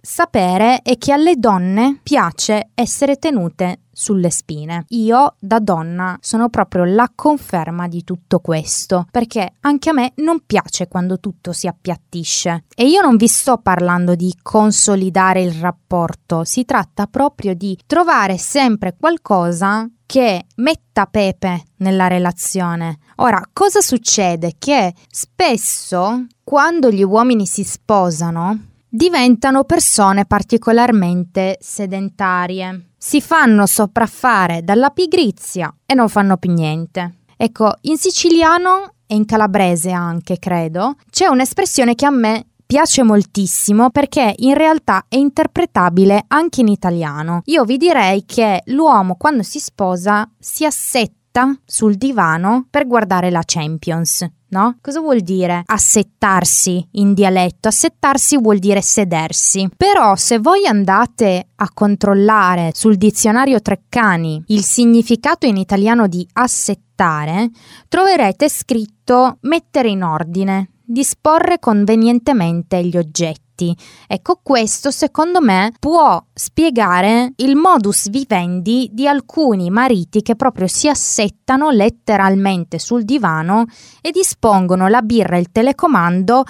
sapere 0.00 0.80
è 0.82 0.98
che 0.98 1.12
alle 1.12 1.36
donne 1.36 2.00
piace 2.02 2.70
essere 2.74 3.16
tenute 3.16 3.82
sulle 3.92 4.30
spine. 4.30 4.84
Io 4.88 5.36
da 5.38 5.60
donna 5.60 6.18
sono 6.20 6.48
proprio 6.48 6.84
la 6.84 7.10
conferma 7.14 7.86
di 7.86 8.02
tutto 8.02 8.40
questo, 8.40 9.06
perché 9.10 9.52
anche 9.60 9.90
a 9.90 9.92
me 9.92 10.12
non 10.16 10.42
piace 10.44 10.88
quando 10.88 11.20
tutto 11.20 11.52
si 11.52 11.68
appiattisce. 11.68 12.64
E 12.74 12.88
io 12.88 13.00
non 13.00 13.16
vi 13.16 13.28
sto 13.28 13.58
parlando 13.58 14.16
di 14.16 14.34
consolidare 14.42 15.42
il 15.42 15.52
rapporto, 15.52 16.42
si 16.42 16.64
tratta 16.64 17.06
proprio 17.06 17.54
di 17.54 17.78
trovare 17.86 18.38
sempre 18.38 18.96
qualcosa 18.98 19.88
che 20.04 20.44
metta 20.56 21.06
pepe 21.06 21.66
nella 21.76 22.08
relazione. 22.08 22.98
Ora, 23.16 23.40
cosa 23.52 23.80
succede? 23.80 24.54
Che 24.58 24.92
spesso 25.08 26.26
quando 26.42 26.90
gli 26.90 27.02
uomini 27.02 27.46
si 27.46 27.62
sposano 27.62 28.74
diventano 28.88 29.64
persone 29.64 30.24
particolarmente 30.26 31.58
sedentarie. 31.60 32.90
Si 32.96 33.20
fanno 33.20 33.66
sopraffare 33.66 34.62
dalla 34.62 34.90
pigrizia 34.90 35.74
e 35.84 35.94
non 35.94 36.08
fanno 36.08 36.36
più 36.36 36.52
niente. 36.52 37.18
Ecco, 37.36 37.74
in 37.82 37.98
siciliano 37.98 38.94
e 39.06 39.14
in 39.14 39.24
calabrese 39.24 39.90
anche, 39.90 40.38
credo, 40.38 40.96
c'è 41.10 41.26
un'espressione 41.26 41.94
che 41.94 42.06
a 42.06 42.10
me 42.10 42.46
piace 42.66 43.04
moltissimo 43.04 43.90
perché 43.90 44.34
in 44.38 44.54
realtà 44.54 45.04
è 45.08 45.16
interpretabile 45.16 46.24
anche 46.28 46.62
in 46.62 46.68
italiano. 46.68 47.42
Io 47.44 47.64
vi 47.64 47.76
direi 47.76 48.24
che 48.26 48.62
l'uomo 48.66 49.14
quando 49.14 49.42
si 49.42 49.60
sposa 49.60 50.28
si 50.38 50.64
assetta 50.64 51.56
sul 51.64 51.94
divano 51.96 52.66
per 52.68 52.86
guardare 52.86 53.30
la 53.30 53.42
Champions 53.44 54.26
no? 54.48 54.78
Cosa 54.80 55.00
vuol 55.00 55.20
dire 55.20 55.62
assettarsi 55.64 56.86
in 56.92 57.14
dialetto? 57.14 57.68
Assettarsi 57.68 58.38
vuol 58.38 58.58
dire 58.58 58.80
sedersi. 58.80 59.68
Però 59.76 60.16
se 60.16 60.38
voi 60.38 60.66
andate 60.66 61.48
a 61.54 61.70
controllare 61.72 62.70
sul 62.74 62.96
dizionario 62.96 63.60
Treccani 63.60 64.44
il 64.48 64.62
significato 64.62 65.46
in 65.46 65.56
italiano 65.56 66.06
di 66.06 66.26
assettare, 66.34 67.50
troverete 67.88 68.48
scritto 68.48 69.38
mettere 69.42 69.88
in 69.88 70.02
ordine, 70.02 70.70
disporre 70.84 71.58
convenientemente 71.58 72.84
gli 72.84 72.96
oggetti 72.96 73.45
diritti. 73.56 73.76
Ecco, 74.06 74.40
questo 74.42 74.90
secondo 74.90 75.40
me 75.40 75.72
può 75.80 76.22
spiegare 76.32 77.32
il 77.36 77.56
modus 77.56 78.10
vivendi 78.10 78.90
di 78.92 79.08
alcuni 79.08 79.70
mariti 79.70 80.22
che 80.22 80.36
proprio 80.36 80.66
si 80.66 80.88
assettano 80.88 81.70
letteralmente 81.70 82.78
sul 82.78 83.04
divano 83.04 83.64
e 84.02 84.10
dispongono 84.10 84.86
la 84.88 85.00
birra 85.00 85.36
e 85.36 85.40
il 85.40 85.50
telecomando, 85.50 86.44